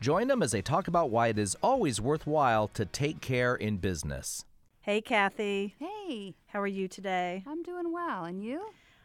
Join 0.00 0.28
them 0.28 0.42
as 0.42 0.52
they 0.52 0.62
talk 0.62 0.88
about 0.88 1.10
why 1.10 1.28
it 1.28 1.38
is 1.38 1.56
always 1.62 2.00
worthwhile 2.00 2.68
to 2.68 2.86
take 2.86 3.20
care 3.20 3.54
in 3.54 3.76
business. 3.76 4.46
Hey, 4.80 5.02
Kathy. 5.02 5.74
Hey, 5.78 6.34
How 6.46 6.60
are 6.62 6.66
you 6.66 6.88
today? 6.88 7.44
I'm 7.46 7.62
doing 7.62 7.92
well. 7.92 8.24
And 8.24 8.42
you? 8.42 8.62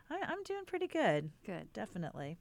I, 0.09 0.22
I'm 0.26 0.41
doing 0.44 0.63
pretty 0.66 0.88
good. 0.88 1.31
Good. 1.45 1.73
Definitely. 1.73 2.38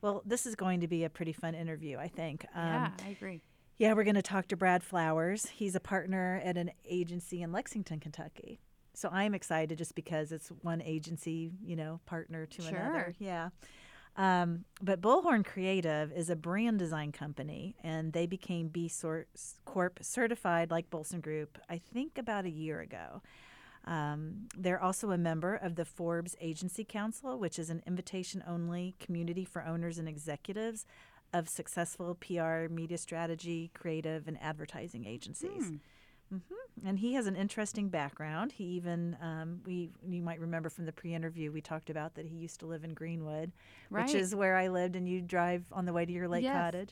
Well, 0.00 0.22
this 0.24 0.46
is 0.46 0.54
going 0.54 0.80
to 0.80 0.88
be 0.88 1.04
a 1.04 1.10
pretty 1.10 1.34
fun 1.34 1.54
interview, 1.54 1.98
I 1.98 2.08
think. 2.08 2.46
Um, 2.54 2.64
yeah, 2.64 2.90
I 3.04 3.08
agree. 3.10 3.42
Yeah, 3.76 3.92
we're 3.92 4.04
going 4.04 4.14
to 4.14 4.22
talk 4.22 4.48
to 4.48 4.56
Brad 4.56 4.82
Flowers. 4.82 5.46
He's 5.46 5.74
a 5.74 5.80
partner 5.80 6.40
at 6.42 6.56
an 6.56 6.70
agency 6.88 7.42
in 7.42 7.52
Lexington, 7.52 8.00
Kentucky. 8.00 8.58
So 8.94 9.10
I'm 9.12 9.34
excited 9.34 9.76
just 9.76 9.94
because 9.94 10.32
it's 10.32 10.48
one 10.62 10.80
agency, 10.80 11.52
you 11.62 11.76
know, 11.76 12.00
partner 12.06 12.46
to 12.46 12.66
another. 12.68 13.14
Yeah. 13.18 13.50
Um, 14.16 14.64
but 14.80 15.02
Bullhorn 15.02 15.44
Creative 15.44 16.10
is 16.10 16.30
a 16.30 16.36
brand 16.36 16.78
design 16.78 17.12
company, 17.12 17.76
and 17.84 18.12
they 18.12 18.26
became 18.26 18.68
B 18.68 18.90
Corp 19.64 19.98
certified, 20.02 20.70
like 20.70 20.90
Bolson 20.90 21.20
Group, 21.20 21.58
I 21.68 21.78
think 21.78 22.16
about 22.16 22.46
a 22.46 22.50
year 22.50 22.80
ago. 22.80 23.22
Um, 23.84 24.48
they're 24.56 24.82
also 24.82 25.10
a 25.12 25.18
member 25.18 25.54
of 25.54 25.76
the 25.76 25.84
Forbes 25.84 26.34
Agency 26.40 26.82
Council, 26.84 27.38
which 27.38 27.58
is 27.58 27.70
an 27.70 27.82
invitation 27.86 28.42
only 28.46 28.94
community 28.98 29.44
for 29.44 29.64
owners 29.64 29.98
and 29.98 30.08
executives 30.08 30.86
of 31.32 31.48
successful 31.48 32.14
PR, 32.14 32.68
media 32.68 32.98
strategy, 32.98 33.70
creative, 33.74 34.26
and 34.26 34.38
advertising 34.40 35.04
agencies. 35.04 35.70
Hmm 36.30 36.86
And 36.86 36.98
he 36.98 37.14
has 37.14 37.26
an 37.26 37.36
interesting 37.36 37.88
background. 37.88 38.52
He 38.52 38.64
even, 38.64 39.16
um, 39.20 39.60
we 39.64 39.90
you 40.06 40.22
might 40.22 40.40
remember 40.40 40.68
from 40.68 40.84
the 40.84 40.92
pre-interview, 40.92 41.50
we 41.50 41.60
talked 41.60 41.90
about 41.90 42.14
that 42.14 42.26
he 42.26 42.36
used 42.36 42.60
to 42.60 42.66
live 42.66 42.84
in 42.84 42.94
Greenwood, 42.94 43.52
Right. 43.90 44.04
which 44.06 44.14
is 44.14 44.34
where 44.34 44.56
I 44.56 44.68
lived, 44.68 44.96
and 44.96 45.08
you 45.08 45.20
drive 45.22 45.64
on 45.72 45.86
the 45.86 45.92
way 45.92 46.04
to 46.04 46.12
your 46.12 46.28
lake 46.28 46.44
Yes. 46.44 46.52
cottage. 46.52 46.90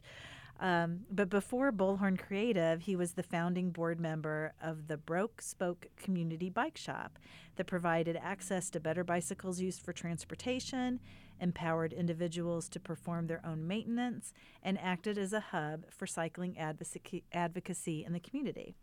Um, 0.60 1.00
but 1.10 1.28
before 1.28 1.72
Bullhorn 1.72 2.16
Creative, 2.16 2.80
he 2.80 2.94
was 2.94 3.12
the 3.12 3.24
founding 3.24 3.70
board 3.70 3.98
member 4.00 4.52
of 4.62 4.86
the 4.86 4.96
Broke 4.96 5.42
Spoke 5.42 5.88
Community 5.96 6.48
Bike 6.48 6.76
Shop 6.76 7.18
that 7.56 7.66
provided 7.66 8.16
access 8.16 8.70
to 8.70 8.80
better 8.80 9.02
bicycles 9.02 9.60
used 9.60 9.82
for 9.82 9.92
transportation, 9.92 11.00
empowered 11.40 11.92
individuals 11.92 12.68
to 12.68 12.78
perform 12.80 13.26
their 13.26 13.44
own 13.44 13.66
maintenance, 13.66 14.32
and 14.62 14.78
acted 14.80 15.18
as 15.18 15.32
a 15.32 15.40
hub 15.40 15.86
for 15.90 16.06
cycling 16.06 16.56
advocacy, 16.56 17.24
advocacy 17.32 18.04
in 18.04 18.12
the 18.12 18.20
community. 18.20 18.76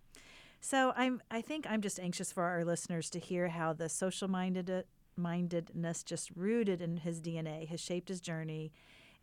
So 0.62 0.94
I'm 0.96 1.22
I 1.32 1.42
think 1.42 1.66
I'm 1.70 1.82
just 1.82 2.00
anxious 2.00 2.32
for 2.32 2.44
our 2.44 2.64
listeners 2.64 3.10
to 3.12 3.20
hear 3.20 3.50
how 3.50 3.74
the 3.74 3.90
social 3.90 4.28
minded 4.28 4.86
mindedness 5.18 6.04
just 6.04 6.32
rooted 6.36 6.82
in 6.82 6.98
his 6.98 7.20
DNA 7.20 7.68
has 7.68 7.80
shaped 7.82 8.10
his 8.10 8.22
journey 8.22 8.72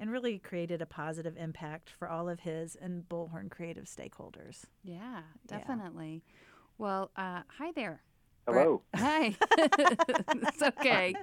and 0.00 0.10
really 0.10 0.38
created 0.38 0.82
a 0.82 0.86
positive 0.86 1.36
impact 1.36 1.90
for 1.90 2.08
all 2.08 2.28
of 2.28 2.40
his 2.40 2.76
and 2.76 3.08
Bullhorn 3.08 3.50
creative 3.50 3.84
stakeholders. 3.84 4.64
Yeah, 4.84 5.22
Yeah. 5.50 5.58
definitely. 5.58 6.22
Well, 6.76 7.10
uh, 7.16 7.42
hi 7.56 7.72
there. 7.72 8.02
Hello. 8.46 8.82
Hi. 8.94 9.36
it's 9.58 10.62
okay. 10.62 11.14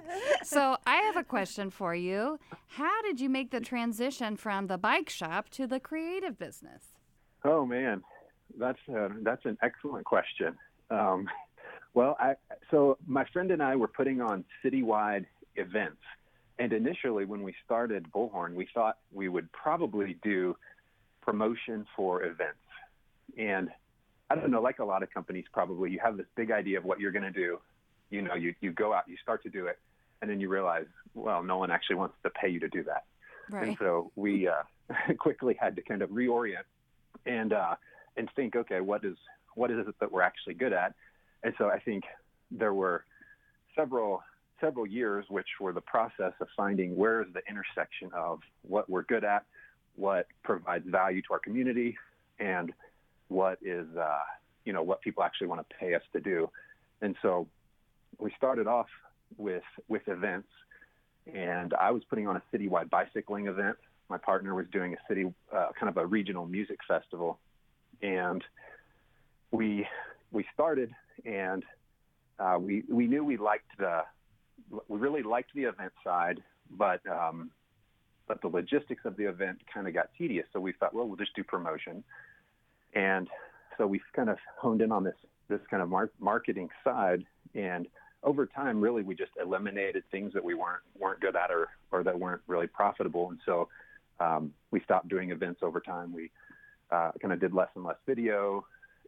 So 0.44 0.76
I 0.86 0.96
have 0.96 1.16
a 1.16 1.24
question 1.24 1.70
for 1.70 1.94
you. 1.94 2.38
How 2.68 3.02
did 3.02 3.20
you 3.20 3.28
make 3.28 3.50
the 3.50 3.60
transition 3.60 4.36
from 4.36 4.66
the 4.66 4.78
bike 4.78 5.08
shop 5.10 5.48
to 5.50 5.66
the 5.66 5.80
creative 5.80 6.38
business? 6.38 6.94
Oh 7.44 7.64
man, 7.66 8.02
that's 8.58 8.78
uh, 8.94 9.08
that's 9.22 9.44
an 9.44 9.58
excellent 9.62 10.04
question. 10.04 10.56
Um, 10.90 11.28
well, 11.94 12.16
I, 12.20 12.34
so 12.70 12.98
my 13.06 13.24
friend 13.32 13.50
and 13.50 13.62
I 13.62 13.76
were 13.76 13.88
putting 13.88 14.20
on 14.20 14.44
citywide 14.64 15.26
events, 15.56 16.02
and 16.58 16.72
initially 16.72 17.24
when 17.24 17.42
we 17.42 17.54
started 17.64 18.06
Bullhorn, 18.12 18.54
we 18.54 18.68
thought 18.72 18.98
we 19.12 19.28
would 19.28 19.50
probably 19.52 20.18
do 20.22 20.56
promotion 21.22 21.86
for 21.96 22.22
events. 22.24 22.58
And 23.36 23.70
I 24.30 24.34
don't 24.34 24.50
know, 24.50 24.60
like 24.62 24.78
a 24.78 24.84
lot 24.84 25.02
of 25.02 25.10
companies, 25.12 25.44
probably 25.52 25.90
you 25.90 25.98
have 26.02 26.16
this 26.16 26.26
big 26.36 26.50
idea 26.50 26.78
of 26.78 26.84
what 26.84 27.00
you're 27.00 27.12
going 27.12 27.24
to 27.24 27.30
do. 27.30 27.58
You 28.10 28.22
know, 28.22 28.34
you 28.34 28.54
you 28.60 28.72
go 28.72 28.92
out, 28.92 29.04
you 29.08 29.16
start 29.22 29.42
to 29.42 29.48
do 29.48 29.66
it, 29.66 29.78
and 30.22 30.30
then 30.30 30.40
you 30.40 30.48
realize, 30.48 30.86
well, 31.14 31.42
no 31.42 31.58
one 31.58 31.70
actually 31.70 31.96
wants 31.96 32.16
to 32.22 32.30
pay 32.30 32.48
you 32.48 32.60
to 32.60 32.68
do 32.68 32.84
that. 32.84 33.04
Right. 33.50 33.68
And 33.68 33.76
so 33.78 34.12
we 34.16 34.48
uh, 34.48 34.62
quickly 35.18 35.56
had 35.58 35.76
to 35.76 35.82
kind 35.82 36.02
of 36.02 36.10
reorient 36.10 36.64
and 37.24 37.52
uh, 37.52 37.76
and 38.16 38.28
think, 38.36 38.56
okay, 38.56 38.80
what 38.80 39.04
is 39.04 39.16
what 39.54 39.70
is 39.70 39.86
it 39.86 39.94
that 40.00 40.12
we're 40.12 40.22
actually 40.22 40.54
good 40.54 40.72
at? 40.72 40.94
And 41.42 41.54
so 41.58 41.68
I 41.68 41.78
think 41.78 42.04
there 42.50 42.74
were 42.74 43.04
several 43.74 44.22
several 44.60 44.86
years, 44.86 45.26
which 45.28 45.46
were 45.60 45.72
the 45.72 45.80
process 45.80 46.32
of 46.40 46.48
finding 46.56 46.96
where 46.96 47.22
is 47.22 47.28
the 47.34 47.42
intersection 47.48 48.10
of 48.14 48.40
what 48.62 48.88
we're 48.88 49.02
good 49.02 49.24
at, 49.24 49.44
what 49.96 50.26
provides 50.42 50.88
value 50.88 51.20
to 51.22 51.32
our 51.32 51.38
community, 51.38 51.96
and 52.38 52.72
what 53.28 53.58
is 53.62 53.86
uh, 53.96 54.18
you 54.64 54.72
know 54.72 54.82
what 54.82 55.00
people 55.00 55.22
actually 55.22 55.46
want 55.46 55.66
to 55.68 55.76
pay 55.76 55.94
us 55.94 56.02
to 56.12 56.20
do. 56.20 56.50
And 57.02 57.16
so 57.22 57.46
we 58.18 58.32
started 58.36 58.66
off 58.66 58.88
with 59.36 59.62
with 59.88 60.08
events, 60.08 60.48
and 61.32 61.74
I 61.74 61.90
was 61.90 62.02
putting 62.08 62.28
on 62.28 62.36
a 62.36 62.42
citywide 62.54 62.90
bicycling 62.90 63.46
event. 63.46 63.76
My 64.08 64.18
partner 64.18 64.54
was 64.54 64.66
doing 64.72 64.94
a 64.94 64.98
city 65.08 65.32
uh, 65.52 65.68
kind 65.78 65.90
of 65.90 65.96
a 65.96 66.06
regional 66.06 66.46
music 66.46 66.78
festival, 66.86 67.38
and 68.02 68.42
we 69.50 69.86
we 70.32 70.44
started 70.52 70.90
and 71.24 71.64
uh, 72.38 72.58
we 72.60 72.84
we 72.88 73.06
knew 73.06 73.24
we 73.24 73.36
liked 73.36 73.70
the 73.78 74.02
we 74.88 74.98
really 74.98 75.22
liked 75.22 75.50
the 75.54 75.64
event 75.64 75.92
side, 76.02 76.42
but 76.70 77.00
um, 77.06 77.50
but 78.26 78.40
the 78.42 78.48
logistics 78.48 79.04
of 79.04 79.16
the 79.16 79.24
event 79.24 79.58
kind 79.72 79.86
of 79.86 79.94
got 79.94 80.10
tedious. 80.18 80.46
So 80.52 80.60
we 80.60 80.72
thought, 80.72 80.94
well, 80.94 81.06
we'll 81.06 81.16
just 81.16 81.34
do 81.34 81.44
promotion, 81.44 82.02
and 82.94 83.28
so 83.78 83.86
we 83.86 84.00
kind 84.14 84.28
of 84.28 84.38
honed 84.58 84.82
in 84.82 84.92
on 84.92 85.04
this 85.04 85.14
this 85.48 85.60
kind 85.70 85.82
of 85.82 85.88
mar- 85.88 86.10
marketing 86.18 86.68
side, 86.82 87.24
and 87.54 87.86
over 88.22 88.46
time, 88.46 88.80
really, 88.80 89.02
we 89.02 89.14
just 89.14 89.30
eliminated 89.40 90.02
things 90.10 90.32
that 90.34 90.42
we 90.44 90.54
weren't 90.54 90.82
weren't 90.98 91.20
good 91.20 91.36
at 91.36 91.50
or 91.50 91.68
or 91.92 92.02
that 92.02 92.18
weren't 92.18 92.42
really 92.46 92.66
profitable, 92.66 93.30
and 93.30 93.38
so 93.46 93.68
um, 94.20 94.52
we 94.70 94.80
stopped 94.80 95.08
doing 95.08 95.30
events 95.30 95.60
over 95.62 95.80
time. 95.80 96.12
We 96.12 96.30
uh, 96.90 97.10
kind 97.20 97.32
of 97.32 97.40
did 97.40 97.52
less 97.52 97.68
and 97.74 97.84
less 97.84 97.96
video, 98.06 98.64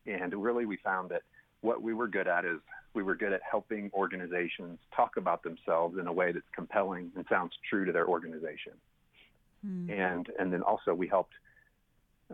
and 0.06 0.34
really, 0.34 0.66
we 0.66 0.76
found 0.78 1.10
that 1.10 1.22
what 1.60 1.82
we 1.82 1.92
were 1.92 2.08
good 2.08 2.28
at 2.28 2.44
is 2.44 2.58
we 2.94 3.02
were 3.02 3.14
good 3.14 3.32
at 3.32 3.40
helping 3.48 3.90
organizations 3.94 4.78
talk 4.94 5.16
about 5.16 5.42
themselves 5.42 5.98
in 5.98 6.06
a 6.06 6.12
way 6.12 6.32
that's 6.32 6.46
compelling 6.54 7.10
and 7.16 7.24
sounds 7.28 7.52
true 7.68 7.84
to 7.84 7.92
their 7.92 8.06
organization. 8.06 8.72
And 9.90 10.30
and 10.38 10.52
then 10.52 10.62
also 10.62 10.94
we 10.94 11.08
helped 11.08 11.34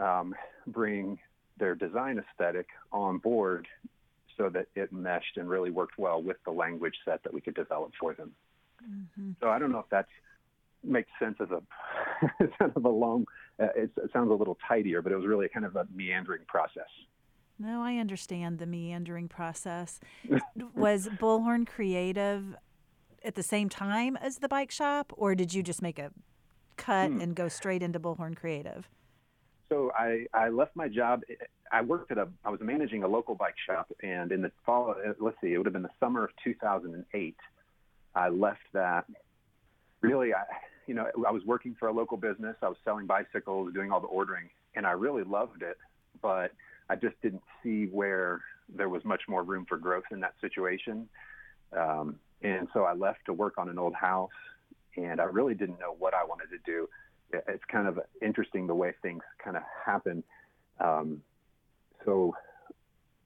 um, 0.01 0.35
bring 0.67 1.19
their 1.59 1.75
design 1.75 2.19
aesthetic 2.19 2.69
on 2.93 3.19
board 3.19 3.67
so 4.37 4.49
that 4.51 4.67
it 4.75 4.93
meshed 4.93 5.37
and 5.37 5.49
really 5.49 5.71
worked 5.71 5.99
well 5.99 6.21
with 6.23 6.37
the 6.45 6.51
language 6.51 6.95
set 7.05 7.23
that 7.23 7.33
we 7.33 7.41
could 7.41 7.55
develop 7.55 7.93
for 7.99 8.15
them. 8.15 8.33
So 9.41 9.49
I 9.49 9.59
don't 9.59 9.73
know 9.73 9.79
if 9.79 9.89
that 9.91 10.07
makes 10.85 11.11
sense 11.19 11.37
as 11.41 11.49
a 11.51 11.63
kind 12.59 12.73
of 12.75 12.85
a 12.85 12.89
long. 12.89 13.27
Uh, 13.61 13.67
it, 13.77 13.91
it 13.97 14.11
sounds 14.13 14.31
a 14.31 14.35
little 14.35 14.59
tidier, 14.67 15.03
but 15.03 15.13
it 15.13 15.17
was 15.17 15.27
really 15.27 15.49
kind 15.49 15.67
of 15.67 15.77
a 15.77 15.87
meandering 15.95 16.43
process. 16.47 16.89
No, 17.59 17.83
I 17.83 17.97
understand 17.97 18.59
the 18.59 18.67
meandering 18.67 19.29
process. 19.29 20.01
was 20.75 21.09
Bullhorn 21.09 21.67
creative 21.67 22.57
at 23.25 23.37
the 23.37 23.43
same 23.43 23.69
time 23.69 24.17
as 24.17 24.39
the 24.39 24.49
bike 24.49 24.71
shop, 24.71 25.13
or 25.17 25.35
did 25.35 25.55
you 25.55 25.63
just 25.63 25.81
make 25.81 25.99
a 25.99 26.11
cut 26.77 27.11
and 27.11 27.35
go 27.35 27.49
straight 27.49 27.83
into 27.83 28.01
Bullhorn 28.01 28.37
Creative? 28.37 28.89
So 29.69 29.91
I, 29.97 30.27
I 30.35 30.49
left 30.49 30.77
my 30.77 30.89
job. 30.89 31.23
I 31.73 31.81
worked 31.81 32.11
at 32.11 32.19
a, 32.19 32.29
I 32.45 32.51
was 32.51 32.61
managing 32.61 33.03
a 33.03 33.09
local 33.09 33.35
bike 33.35 33.55
shop, 33.67 33.91
and 34.03 34.31
in 34.31 34.43
the 34.43 34.53
fall, 34.67 34.91
uh, 34.91 35.13
let's 35.19 35.37
see, 35.41 35.55
it 35.55 35.59
would 35.59 35.67
have 35.67 35.73
been 35.73 35.83
the 35.83 35.89
summer 35.99 36.25
of 36.25 36.31
2008. 36.43 37.37
I 38.15 38.29
left 38.29 38.61
that. 38.73 39.07
Really, 40.03 40.35
I, 40.35 40.43
you 40.87 40.95
know, 40.95 41.07
I 41.27 41.31
was 41.31 41.43
working 41.45 41.77
for 41.79 41.89
a 41.89 41.93
local 41.93 42.17
business. 42.17 42.57
I 42.63 42.69
was 42.69 42.77
selling 42.85 43.07
bicycles, 43.07 43.73
doing 43.73 43.91
all 43.91 44.01
the 44.01 44.07
ordering, 44.07 44.49
and 44.75 44.87
I 44.87 44.93
really 44.93 45.25
loved 45.25 45.63
it, 45.63 45.77
but 46.23 46.53
I 46.89 46.97
just 46.97 47.21
didn't 47.23 47.43
see 47.63 47.87
where 47.87 48.41
there 48.75 48.89
was 48.89 49.05
much 49.05 49.23
more 49.29 49.43
room 49.43 49.67
for 49.69 49.77
growth 49.77 50.05
in 50.11 50.21
that 50.21 50.35
situation. 50.41 51.09
Um, 51.73 52.17
and 52.43 52.69
so 52.73 52.85
I 52.85 52.95
left 52.95 53.21
to 53.27 53.33
work 53.33 53.59
on 53.59 53.69
an 53.69 53.79
old 53.79 53.95
house, 53.95 54.31
and 54.97 55.21
I 55.21 55.25
really 55.25 55.55
didn't 55.55 55.81
know 55.81 55.95
what 55.99 56.15
I 56.15 56.25
wanted 56.25 56.49
to 56.51 56.59
do. 56.65 56.89
It's 57.33 57.65
kind 57.71 57.89
of 57.89 57.99
interesting 58.23 58.67
the 58.67 58.75
way 58.75 58.93
things 59.03 59.23
kind 59.43 59.57
of 59.57 59.63
happen. 59.85 60.23
Um, 60.79 61.23
so 62.05 62.35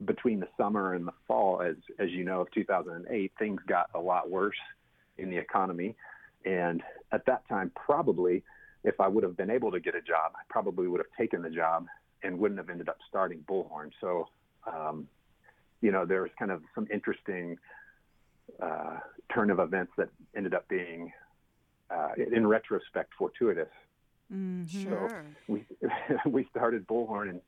between 0.05 0.39
the 0.39 0.47
summer 0.57 0.93
and 0.93 1.07
the 1.07 1.13
fall, 1.27 1.61
as 1.61 1.75
as 1.99 2.09
you 2.11 2.23
know, 2.23 2.41
of 2.41 2.51
2008, 2.51 3.31
things 3.37 3.59
got 3.67 3.89
a 3.93 3.99
lot 3.99 4.29
worse 4.29 4.55
in 5.17 5.29
the 5.29 5.37
economy, 5.37 5.95
and 6.45 6.81
at 7.11 7.25
that 7.25 7.47
time, 7.47 7.71
probably 7.75 8.43
if 8.83 8.99
I 8.99 9.07
would 9.07 9.23
have 9.23 9.35
been 9.35 9.49
able 9.49 9.71
to 9.71 9.79
get 9.79 9.95
a 9.95 10.01
job, 10.01 10.31
I 10.35 10.41
probably 10.49 10.87
would 10.87 10.99
have 10.99 11.11
taken 11.17 11.41
the 11.41 11.49
job 11.49 11.87
and 12.23 12.37
wouldn't 12.39 12.59
have 12.59 12.69
ended 12.69 12.89
up 12.89 12.97
starting 13.07 13.43
Bullhorn. 13.49 13.91
So, 13.99 14.29
um, 14.71 15.07
you 15.81 15.91
know, 15.91 16.05
there 16.05 16.21
was 16.21 16.31
kind 16.37 16.51
of 16.51 16.61
some 16.75 16.87
interesting 16.91 17.57
uh, 18.61 18.97
turn 19.33 19.49
of 19.49 19.59
events 19.59 19.91
that 19.97 20.09
ended 20.35 20.53
up 20.53 20.67
being, 20.67 21.11
uh, 21.89 22.09
in 22.17 22.47
retrospect, 22.47 23.13
fortuitous. 23.17 23.69
Mm-hmm. 24.33 24.83
Sure. 24.83 25.25
So 25.47 25.53
we 25.53 25.65
we 26.29 26.47
started 26.51 26.87
Bullhorn 26.87 27.29
in 27.29 27.41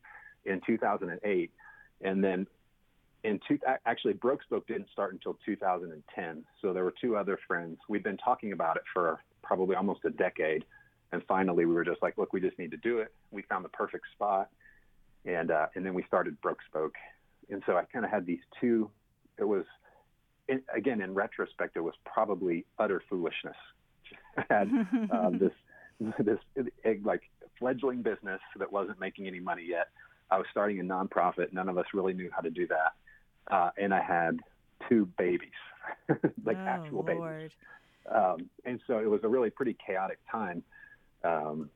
in 0.45 0.61
2008, 0.65 1.51
and 2.01 2.23
then 2.23 2.47
in 3.23 3.39
two, 3.47 3.59
actually 3.85 4.13
Broke 4.13 4.41
Spoke 4.43 4.67
didn't 4.67 4.89
start 4.91 5.13
until 5.13 5.37
2010. 5.45 6.43
So 6.61 6.73
there 6.73 6.83
were 6.83 6.93
two 6.99 7.15
other 7.15 7.37
friends. 7.47 7.77
We'd 7.87 8.03
been 8.03 8.17
talking 8.17 8.51
about 8.51 8.77
it 8.77 8.83
for 8.93 9.19
probably 9.43 9.75
almost 9.75 10.01
a 10.05 10.09
decade, 10.09 10.65
and 11.11 11.21
finally 11.27 11.65
we 11.65 11.73
were 11.73 11.85
just 11.85 12.01
like, 12.01 12.17
look, 12.17 12.33
we 12.33 12.41
just 12.41 12.57
need 12.57 12.71
to 12.71 12.77
do 12.77 12.99
it. 12.99 13.13
We 13.31 13.43
found 13.43 13.63
the 13.63 13.69
perfect 13.69 14.05
spot, 14.13 14.49
and 15.25 15.51
uh, 15.51 15.67
and 15.75 15.85
then 15.85 15.93
we 15.93 16.03
started 16.03 16.39
Broke 16.41 16.59
Spoke. 16.67 16.95
And 17.49 17.61
so 17.65 17.77
I 17.77 17.83
kind 17.83 18.05
of 18.05 18.11
had 18.11 18.25
these 18.25 18.39
two. 18.59 18.89
It 19.37 19.43
was 19.43 19.65
in, 20.47 20.61
again 20.75 21.01
in 21.01 21.13
retrospect, 21.13 21.75
it 21.75 21.81
was 21.81 21.93
probably 22.05 22.65
utter 22.79 23.01
foolishness. 23.09 23.55
I 24.37 24.43
had 24.49 24.67
um, 25.11 25.39
this 25.39 25.53
this 26.19 26.39
like 27.03 27.21
fledgling 27.59 28.01
business 28.01 28.41
that 28.57 28.71
wasn't 28.71 28.99
making 28.99 29.27
any 29.27 29.39
money 29.39 29.65
yet. 29.67 29.87
I 30.31 30.37
was 30.37 30.47
starting 30.49 30.79
a 30.79 30.83
nonprofit. 30.83 31.51
None 31.51 31.69
of 31.69 31.77
us 31.77 31.85
really 31.93 32.13
knew 32.13 32.29
how 32.33 32.41
to 32.41 32.49
do 32.49 32.65
that, 32.67 32.93
uh, 33.51 33.69
and 33.77 33.93
I 33.93 34.01
had 34.01 34.39
two 34.89 35.07
babies, 35.17 35.49
like 36.45 36.57
oh, 36.57 36.67
actual 36.67 37.05
Lord. 37.05 37.39
babies. 37.39 37.51
Um, 38.09 38.49
and 38.65 38.79
so 38.87 38.97
it 38.99 39.09
was 39.09 39.21
a 39.23 39.27
really 39.27 39.49
pretty 39.49 39.75
chaotic 39.85 40.19
time. 40.31 40.63
Um, 41.23 41.69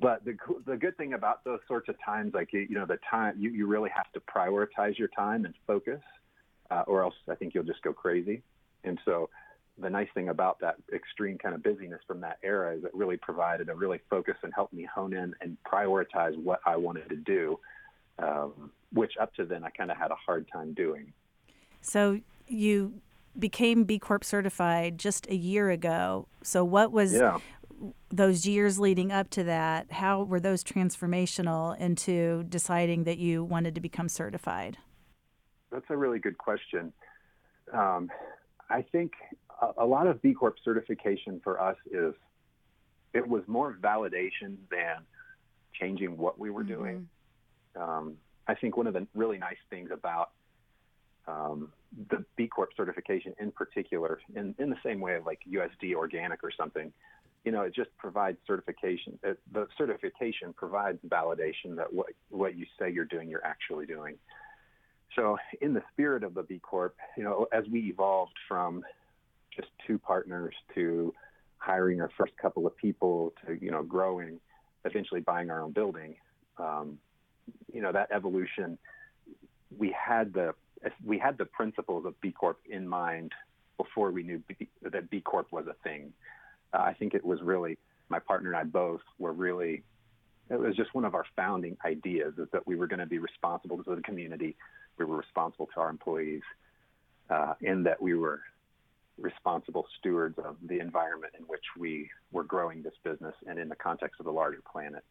but 0.00 0.24
the 0.24 0.36
the 0.66 0.76
good 0.76 0.96
thing 0.96 1.14
about 1.14 1.44
those 1.44 1.60
sorts 1.66 1.88
of 1.88 1.96
times, 2.04 2.34
like 2.34 2.52
you 2.52 2.68
know, 2.70 2.86
the 2.86 2.98
time 3.10 3.34
you, 3.38 3.50
you 3.50 3.66
really 3.66 3.90
have 3.94 4.10
to 4.12 4.20
prioritize 4.20 4.98
your 4.98 5.08
time 5.08 5.44
and 5.44 5.54
focus, 5.66 6.00
uh, 6.70 6.84
or 6.86 7.02
else 7.02 7.14
I 7.28 7.34
think 7.34 7.54
you'll 7.54 7.64
just 7.64 7.82
go 7.82 7.92
crazy. 7.92 8.42
And 8.84 8.98
so 9.04 9.30
the 9.78 9.90
nice 9.90 10.08
thing 10.14 10.28
about 10.28 10.58
that 10.60 10.76
extreme 10.92 11.38
kind 11.38 11.54
of 11.54 11.62
busyness 11.62 12.00
from 12.06 12.20
that 12.20 12.38
era 12.42 12.76
is 12.76 12.84
it 12.84 12.94
really 12.94 13.16
provided 13.16 13.68
a 13.68 13.74
really 13.74 14.00
focus 14.08 14.36
and 14.42 14.52
helped 14.54 14.72
me 14.72 14.86
hone 14.92 15.12
in 15.12 15.34
and 15.40 15.56
prioritize 15.70 16.36
what 16.42 16.60
I 16.64 16.76
wanted 16.76 17.08
to 17.10 17.16
do, 17.16 17.58
um, 18.18 18.70
which 18.92 19.14
up 19.20 19.34
to 19.34 19.44
then 19.44 19.64
I 19.64 19.70
kind 19.70 19.90
of 19.90 19.96
had 19.96 20.10
a 20.10 20.16
hard 20.16 20.48
time 20.52 20.72
doing. 20.74 21.12
So 21.80 22.20
you 22.48 23.00
became 23.38 23.84
B 23.84 23.98
Corp 23.98 24.24
certified 24.24 24.98
just 24.98 25.28
a 25.28 25.34
year 25.34 25.70
ago. 25.70 26.26
So 26.42 26.64
what 26.64 26.92
was 26.92 27.14
Yeah. 27.14 27.38
those 28.08 28.46
years 28.46 28.78
leading 28.78 29.12
up 29.12 29.28
to 29.30 29.44
that? 29.44 29.92
How 29.92 30.22
were 30.22 30.40
those 30.40 30.64
transformational 30.64 31.78
into 31.78 32.44
deciding 32.44 33.04
that 33.04 33.18
you 33.18 33.44
wanted 33.44 33.74
to 33.74 33.80
become 33.80 34.08
certified? 34.08 34.78
That's 35.70 35.84
a 35.90 35.96
really 35.96 36.18
good 36.18 36.38
question. 36.38 36.92
Um, 37.72 38.10
I 38.70 38.82
think 38.82 39.12
a, 39.60 39.84
a 39.84 39.86
lot 39.86 40.06
of 40.06 40.22
B 40.22 40.32
Corp 40.32 40.56
certification 40.64 41.40
for 41.44 41.60
us 41.60 41.76
is 41.90 42.14
it 43.12 43.26
was 43.26 43.42
more 43.46 43.76
validation 43.80 44.56
than 44.70 45.04
changing 45.74 46.16
what 46.16 46.38
we 46.38 46.50
were 46.50 46.62
doing. 46.62 47.08
Um, 47.74 48.16
I 48.48 48.54
think 48.54 48.76
one 48.76 48.86
of 48.86 48.94
the 48.94 49.06
really 49.14 49.38
nice 49.38 49.56
things 49.70 49.90
about 49.92 50.30
um, 51.26 51.72
the 52.10 52.24
B 52.36 52.46
Corp 52.46 52.70
certification 52.76 53.34
in 53.40 53.50
particular, 53.50 54.20
in, 54.34 54.54
in 54.58 54.70
the 54.70 54.76
same 54.84 55.00
way 55.00 55.16
of 55.16 55.26
like 55.26 55.40
USDA 55.50 55.94
organic 55.94 56.44
or 56.44 56.52
something, 56.56 56.92
you 57.44 57.52
know, 57.52 57.62
it 57.62 57.74
just 57.74 57.90
provides 57.96 58.38
certification. 58.46 59.18
It, 59.22 59.38
the 59.52 59.66
certification 59.78 60.52
provides 60.52 60.98
validation 61.08 61.76
that 61.76 61.92
what, 61.92 62.08
what 62.30 62.56
you 62.56 62.66
say 62.78 62.90
you're 62.90 63.04
doing, 63.04 63.28
you're 63.28 63.44
actually 63.44 63.86
doing. 63.86 64.16
So, 65.14 65.38
in 65.60 65.72
the 65.72 65.82
spirit 65.92 66.24
of 66.24 66.34
the 66.34 66.42
B 66.42 66.58
Corp, 66.58 66.96
you 67.16 67.22
know, 67.22 67.46
as 67.52 67.64
we 67.70 67.80
evolved 67.86 68.34
from 68.48 68.82
just 69.54 69.68
two 69.86 69.98
partners 69.98 70.54
to 70.74 71.14
hiring 71.58 72.00
our 72.00 72.10
first 72.18 72.36
couple 72.36 72.66
of 72.66 72.76
people 72.76 73.32
to, 73.46 73.54
you 73.54 73.70
know, 73.70 73.82
growing, 73.82 74.38
eventually 74.84 75.20
buying 75.20 75.50
our 75.50 75.62
own 75.62 75.72
building, 75.72 76.16
um, 76.58 76.98
you 77.72 77.80
know, 77.80 77.92
that 77.92 78.08
evolution, 78.12 78.78
we 79.76 79.94
had 79.98 80.32
the 80.32 80.54
we 81.04 81.18
had 81.18 81.38
the 81.38 81.46
principles 81.46 82.04
of 82.06 82.20
B 82.20 82.32
Corp 82.32 82.58
in 82.68 82.86
mind 82.86 83.32
before 83.76 84.10
we 84.10 84.22
knew 84.22 84.42
B, 84.46 84.68
that 84.82 85.10
B 85.10 85.20
Corp 85.20 85.50
was 85.52 85.66
a 85.66 85.74
thing. 85.82 86.12
Uh, 86.72 86.78
I 86.82 86.94
think 86.94 87.14
it 87.14 87.24
was 87.24 87.40
really 87.42 87.78
my 88.08 88.18
partner 88.18 88.50
and 88.50 88.58
I 88.58 88.64
both 88.64 89.00
were 89.18 89.32
really. 89.32 89.82
It 90.48 90.60
was 90.60 90.76
just 90.76 90.94
one 90.94 91.04
of 91.04 91.16
our 91.16 91.24
founding 91.34 91.76
ideas 91.84 92.34
is 92.38 92.46
that 92.52 92.64
we 92.68 92.76
were 92.76 92.86
going 92.86 93.00
to 93.00 93.06
be 93.06 93.18
responsible 93.18 93.82
to 93.82 93.96
the 93.96 94.02
community, 94.02 94.54
we 94.96 95.04
were 95.04 95.16
responsible 95.16 95.68
to 95.74 95.80
our 95.80 95.90
employees, 95.90 96.42
uh, 97.28 97.54
and 97.62 97.84
that 97.84 98.00
we 98.00 98.14
were 98.14 98.42
responsible 99.18 99.86
stewards 99.98 100.38
of 100.38 100.56
the 100.68 100.78
environment 100.78 101.32
in 101.38 101.44
which 101.46 101.64
we 101.76 102.08
were 102.30 102.44
growing 102.44 102.82
this 102.82 102.94
business 103.02 103.34
and 103.46 103.58
in 103.58 103.68
the 103.68 103.74
context 103.74 104.20
of 104.20 104.26
the 104.26 104.32
larger 104.32 104.62
planet. 104.70 105.04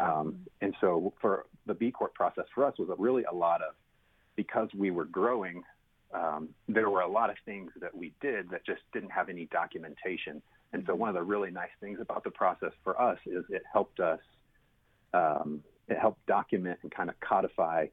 Um, 0.00 0.38
and 0.60 0.74
so 0.80 1.12
for 1.20 1.46
the 1.66 1.74
B 1.74 1.90
Corp 1.90 2.14
process 2.14 2.44
for 2.54 2.64
us 2.64 2.74
was 2.78 2.88
really 2.98 3.24
a 3.24 3.34
lot 3.34 3.62
of 3.62 3.74
because 4.36 4.68
we 4.76 4.90
were 4.90 5.04
growing, 5.06 5.62
um, 6.12 6.50
there 6.68 6.90
were 6.90 7.00
a 7.00 7.08
lot 7.08 7.30
of 7.30 7.36
things 7.44 7.70
that 7.80 7.96
we 7.96 8.12
did 8.20 8.50
that 8.50 8.64
just 8.64 8.82
didn't 8.92 9.10
have 9.10 9.28
any 9.28 9.46
documentation. 9.46 10.42
And 10.72 10.84
so 10.86 10.94
one 10.94 11.08
of 11.08 11.14
the 11.14 11.22
really 11.22 11.50
nice 11.50 11.70
things 11.80 11.98
about 12.00 12.24
the 12.24 12.30
process 12.30 12.72
for 12.84 13.00
us 13.00 13.18
is 13.26 13.44
it 13.48 13.62
helped 13.72 14.00
us, 14.00 14.20
um, 15.14 15.62
it 15.88 15.98
helped 15.98 16.24
document 16.26 16.78
and 16.82 16.90
kind 16.90 17.08
of 17.08 17.18
codify 17.20 17.86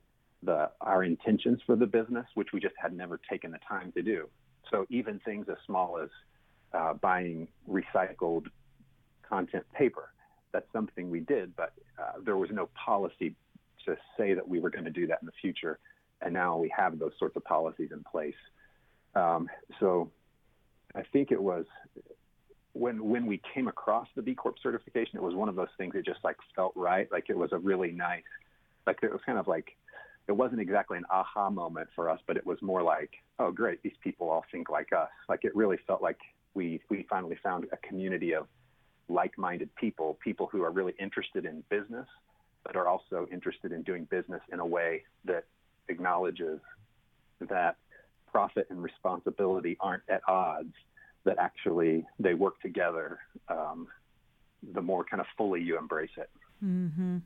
the 0.44 0.70
our 0.82 1.04
intentions 1.04 1.60
for 1.66 1.76
the 1.76 1.86
business, 1.86 2.26
which 2.34 2.50
we 2.54 2.60
just 2.60 2.76
had 2.78 2.94
never 2.94 3.20
taken 3.30 3.52
the 3.52 3.60
time 3.68 3.92
to 3.94 4.02
do. 4.02 4.28
So 4.72 4.86
even 4.90 5.20
things 5.20 5.48
as 5.50 5.58
small 5.66 6.00
as 6.00 6.10
uh, 6.74 6.94
buying 6.96 7.48
recycled 7.70 8.48
content 9.28 9.66
paper, 9.74 10.10
that's 10.54 10.72
something 10.72 11.10
we 11.10 11.20
did, 11.20 11.56
but 11.56 11.74
uh, 12.00 12.20
there 12.24 12.38
was 12.38 12.50
no 12.52 12.70
policy 12.74 13.36
to 13.86 13.98
say 14.18 14.34
that 14.34 14.48
we 14.48 14.60
were 14.60 14.70
going 14.70 14.86
to 14.86 14.92
do 14.92 15.08
that 15.08 15.20
in 15.22 15.26
the 15.26 15.34
future 15.42 15.80
and 16.24 16.34
now 16.34 16.58
we 16.58 16.74
have 16.76 16.98
those 17.00 17.12
sorts 17.20 17.36
of 17.36 17.44
policies 17.44 17.90
in 17.92 18.04
place. 18.04 18.36
Um, 19.16 19.50
so 19.80 20.12
I 20.96 21.04
think 21.12 21.32
it 21.32 21.42
was 21.42 21.66
when 22.74 23.04
when 23.08 23.26
we 23.26 23.42
came 23.54 23.68
across 23.68 24.08
the 24.16 24.22
B 24.22 24.34
Corp 24.34 24.56
certification, 24.62 25.18
it 25.18 25.22
was 25.22 25.36
one 25.36 25.50
of 25.50 25.56
those 25.56 25.68
things 25.78 25.94
that 25.94 26.06
just 26.06 26.24
like 26.24 26.38
felt 26.56 26.74
right. 26.76 27.12
Like 27.12 27.26
it 27.30 27.38
was 27.38 27.52
a 27.52 27.58
really 27.58 27.92
nice, 27.92 28.24
like 28.88 28.98
it 29.04 29.12
was 29.12 29.22
kind 29.26 29.38
of 29.38 29.48
like 29.48 29.76
it 30.28 30.32
wasn't 30.32 30.62
exactly 30.62 30.98
an 30.98 31.06
aha 31.12 31.50
moment 31.50 31.90
for 31.94 32.10
us, 32.10 32.20
but 32.26 32.38
it 32.38 32.46
was 32.46 32.58
more 32.62 32.82
like, 32.82 33.12
oh 33.40 33.52
great, 33.52 33.84
these 33.84 33.98
people 34.02 34.30
all 34.30 34.46
think 34.52 34.70
like 34.70 34.94
us. 34.94 35.10
Like 35.30 35.44
it 35.44 35.56
really 35.56 35.78
felt 35.86 36.02
like 36.02 36.20
we 36.54 36.82
we 36.90 37.06
finally 37.10 37.38
found 37.44 37.68
a 37.72 37.78
community 37.88 38.34
of 38.34 38.48
like-minded 39.14 39.74
people, 39.76 40.18
people 40.24 40.48
who 40.52 40.64
are 40.64 40.72
really 40.72 40.94
interested 41.00 41.46
in 41.46 41.64
business, 41.70 42.08
but 42.66 42.76
are 42.76 42.88
also 42.88 43.28
interested 43.32 43.72
in 43.72 43.84
doing 43.84 44.06
business 44.06 44.42
in 44.52 44.60
a 44.60 44.66
way 44.66 45.04
that 45.26 45.46
acknowledges 45.90 46.60
that 47.50 47.76
profit 48.32 48.68
and 48.70 48.82
responsibility 48.82 49.78
aren't 49.80 50.04
at 50.10 50.22
odds, 50.28 50.74
that 51.24 51.38
actually 51.38 52.06
they 52.20 52.34
work 52.34 52.60
together, 52.62 53.20
um, 53.50 53.88
the 54.74 54.82
more 54.82 55.04
kind 55.04 55.22
of 55.22 55.28
fully 55.38 55.62
you 55.62 55.78
embrace 55.78 56.10
it. 56.18 56.30
Mm-hmm. 56.64 57.18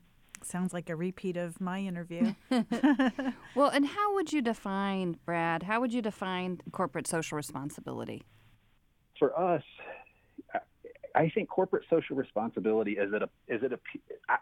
Sounds 0.42 0.72
like 0.72 0.88
a 0.88 0.96
repeat 0.96 1.36
of 1.36 1.60
my 1.60 1.80
interview. 1.80 2.34
Well, 3.54 3.70
and 3.70 3.86
how 3.86 4.14
would 4.14 4.32
you 4.32 4.40
define, 4.40 5.18
Brad, 5.24 5.64
how 5.64 5.80
would 5.80 5.92
you 5.92 6.00
define 6.00 6.60
corporate 6.70 7.08
social 7.08 7.34
responsibility? 7.36 8.22
For 9.18 9.36
us, 9.38 9.64
I- 9.80 9.97
I 11.18 11.28
think 11.34 11.48
corporate 11.48 11.84
social 11.90 12.14
responsibility 12.14 12.92
is 12.92 13.12
it 13.12 13.22
a 13.22 13.28
is 13.48 13.62
it 13.64 13.72
a 13.72 13.78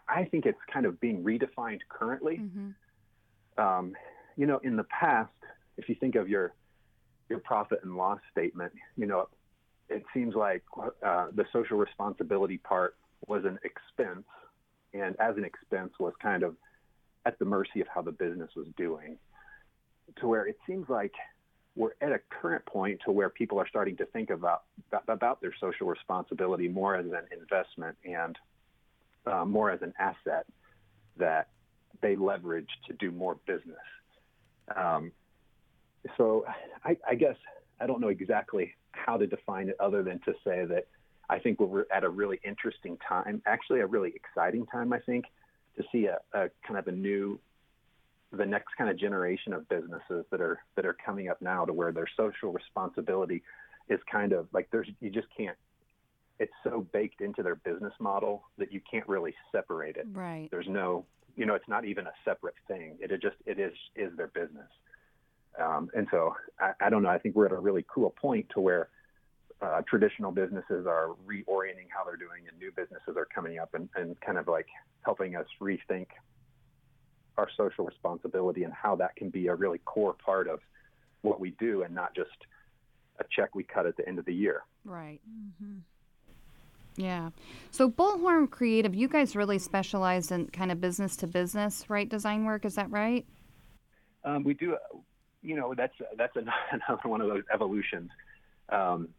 I- 0.07 0.25
think 0.25 0.45
it's 0.45 0.59
kind 0.71 0.85
of 0.85 0.99
being 0.99 1.23
redefined 1.23 1.79
currently. 1.89 2.37
Mm-hmm. 2.37 3.63
um, 3.63 3.93
you 4.35 4.45
know, 4.45 4.59
in 4.63 4.75
the 4.75 4.83
past, 4.83 5.31
if 5.77 5.89
you 5.89 5.95
think 5.95 6.15
of 6.15 6.29
your 6.29 6.53
your 7.29 7.39
profit 7.39 7.79
and 7.83 7.97
loss 7.97 8.19
statement, 8.31 8.71
you 8.95 9.07
know, 9.07 9.27
it 9.89 10.03
seems 10.13 10.35
like 10.35 10.63
uh, 11.03 11.27
the 11.33 11.45
social 11.51 11.77
responsibility 11.77 12.59
part 12.59 12.95
was 13.25 13.43
an 13.43 13.57
expense, 13.63 14.27
and 14.93 15.15
as 15.19 15.35
an 15.35 15.43
expense 15.43 15.93
was 15.99 16.13
kind 16.21 16.43
of 16.43 16.55
at 17.25 17.39
the 17.39 17.45
mercy 17.45 17.81
of 17.81 17.87
how 17.87 18.03
the 18.03 18.11
business 18.11 18.51
was 18.55 18.67
doing. 18.77 19.17
To 20.21 20.27
where 20.27 20.45
it 20.45 20.57
seems 20.67 20.87
like 20.89 21.13
we're 21.77 21.91
at 22.01 22.11
a 22.11 22.19
current 22.41 22.65
point 22.65 22.99
to 23.05 23.11
where 23.11 23.29
people 23.29 23.59
are 23.59 23.67
starting 23.67 23.95
to 23.97 24.05
think 24.07 24.29
about 24.29 24.63
about 25.07 25.39
their 25.41 25.53
social 25.59 25.87
responsibility 25.87 26.67
more 26.67 26.95
as 26.95 27.05
an 27.05 27.25
investment 27.31 27.95
and 28.03 28.35
uh, 29.27 29.45
more 29.45 29.69
as 29.71 29.81
an 29.81 29.93
asset 29.99 30.45
that 31.17 31.47
they 32.01 32.15
leverage 32.15 32.69
to 32.87 32.93
do 32.93 33.11
more 33.11 33.37
business. 33.45 33.77
Um, 34.75 35.11
so 36.17 36.45
I, 36.83 36.97
I 37.07 37.15
guess 37.15 37.35
I 37.79 37.87
don't 37.87 38.01
know 38.01 38.07
exactly 38.09 38.73
how 38.91 39.17
to 39.17 39.27
define 39.27 39.69
it 39.69 39.75
other 39.79 40.03
than 40.03 40.19
to 40.25 40.33
say 40.43 40.65
that 40.65 40.87
I 41.29 41.39
think 41.39 41.59
we're 41.59 41.85
at 41.93 42.03
a 42.03 42.09
really 42.09 42.39
interesting 42.43 42.97
time, 43.07 43.41
actually 43.45 43.81
a 43.81 43.85
really 43.85 44.13
exciting 44.15 44.65
time, 44.65 44.93
I 44.93 44.99
think, 44.99 45.25
to 45.75 45.83
see 45.91 46.05
a, 46.05 46.19
a 46.33 46.49
kind 46.65 46.79
of 46.79 46.87
a 46.87 46.91
new, 46.91 47.39
the 48.37 48.45
next 48.45 48.75
kind 48.77 48.89
of 48.89 48.97
generation 48.97 49.53
of 49.53 49.67
businesses 49.69 50.25
that 50.31 50.41
are 50.41 50.59
that 50.75 50.85
are 50.85 50.95
coming 51.05 51.29
up 51.29 51.41
now 51.41 51.65
to 51.65 51.73
where 51.73 51.91
their 51.91 52.07
social 52.15 52.51
responsibility 52.51 53.43
is 53.89 53.99
kind 54.11 54.33
of 54.33 54.47
like 54.53 54.67
there's 54.71 54.89
you 54.99 55.09
just 55.09 55.27
can't 55.35 55.57
it's 56.39 56.53
so 56.63 56.85
baked 56.93 57.21
into 57.21 57.41
their 57.41 57.55
business 57.55 57.93
model 57.99 58.43
that 58.57 58.71
you 58.71 58.81
can't 58.89 59.07
really 59.07 59.33
separate 59.51 59.97
it. 59.97 60.05
Right. 60.11 60.47
There's 60.51 60.67
no, 60.67 61.05
you 61.35 61.45
know, 61.45 61.55
it's 61.55 61.67
not 61.67 61.85
even 61.85 62.05
a 62.07 62.13
separate 62.23 62.55
thing. 62.67 62.97
It, 62.99 63.11
it 63.11 63.21
just 63.21 63.37
it 63.45 63.59
is 63.59 63.73
is 63.95 64.15
their 64.17 64.27
business. 64.27 64.69
Um, 65.59 65.89
and 65.95 66.07
so 66.11 66.35
I, 66.59 66.73
I 66.79 66.89
don't 66.89 67.01
know. 67.01 67.09
I 67.09 67.17
think 67.17 67.35
we're 67.35 67.47
at 67.47 67.51
a 67.51 67.59
really 67.59 67.85
cool 67.91 68.11
point 68.11 68.47
to 68.53 68.59
where 68.59 68.89
uh, 69.61 69.81
traditional 69.87 70.31
businesses 70.31 70.85
are 70.85 71.15
reorienting 71.25 71.87
how 71.89 72.03
they're 72.05 72.15
doing, 72.15 72.43
and 72.47 72.57
new 72.59 72.71
businesses 72.71 73.17
are 73.17 73.25
coming 73.25 73.57
up 73.57 73.73
and, 73.73 73.89
and 73.95 74.19
kind 74.21 74.37
of 74.37 74.47
like 74.47 74.67
helping 75.03 75.35
us 75.35 75.47
rethink 75.59 76.07
our 77.37 77.47
social 77.55 77.85
responsibility 77.85 78.63
and 78.63 78.73
how 78.73 78.95
that 78.95 79.15
can 79.15 79.29
be 79.29 79.47
a 79.47 79.55
really 79.55 79.79
core 79.79 80.13
part 80.13 80.47
of 80.47 80.59
what 81.21 81.39
we 81.39 81.51
do, 81.51 81.83
and 81.83 81.93
not 81.93 82.15
just 82.15 82.29
a 83.19 83.25
check 83.35 83.55
we 83.55 83.63
cut 83.63 83.85
at 83.85 83.97
the 83.97 84.07
end 84.07 84.19
of 84.19 84.25
the 84.25 84.33
year. 84.33 84.63
Right. 84.85 85.19
Mm-hmm. 85.29 85.79
Yeah. 86.97 87.29
So 87.71 87.89
Bullhorn 87.89 88.49
Creative, 88.49 88.93
you 88.93 89.07
guys 89.07 89.35
really 89.35 89.59
specialize 89.59 90.31
in 90.31 90.47
kind 90.47 90.71
of 90.71 90.81
business 90.81 91.15
to 91.17 91.27
business, 91.27 91.89
right? 91.89 92.09
Design 92.09 92.43
work, 92.43 92.65
is 92.65 92.75
that 92.75 92.89
right? 92.89 93.25
Um, 94.23 94.43
we 94.43 94.55
do, 94.55 94.75
you 95.43 95.55
know, 95.55 95.73
that's 95.75 95.93
that's 96.17 96.35
another 96.71 97.09
one 97.09 97.21
of 97.21 97.27
those 97.27 97.43
evolutions. 97.53 98.09
Um, 98.69 99.09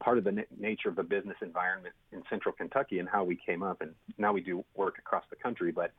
part 0.00 0.18
of 0.18 0.24
the 0.24 0.32
na- 0.32 0.42
nature 0.58 0.88
of 0.88 0.96
the 0.96 1.02
business 1.02 1.36
environment 1.40 1.94
in 2.12 2.22
Central 2.28 2.52
Kentucky 2.52 2.98
and 2.98 3.08
how 3.08 3.24
we 3.24 3.36
came 3.36 3.62
up, 3.62 3.80
and 3.80 3.94
now 4.18 4.32
we 4.32 4.40
do 4.40 4.64
work 4.74 4.98
across 4.98 5.24
the 5.30 5.36
country, 5.36 5.72
but 5.72 5.92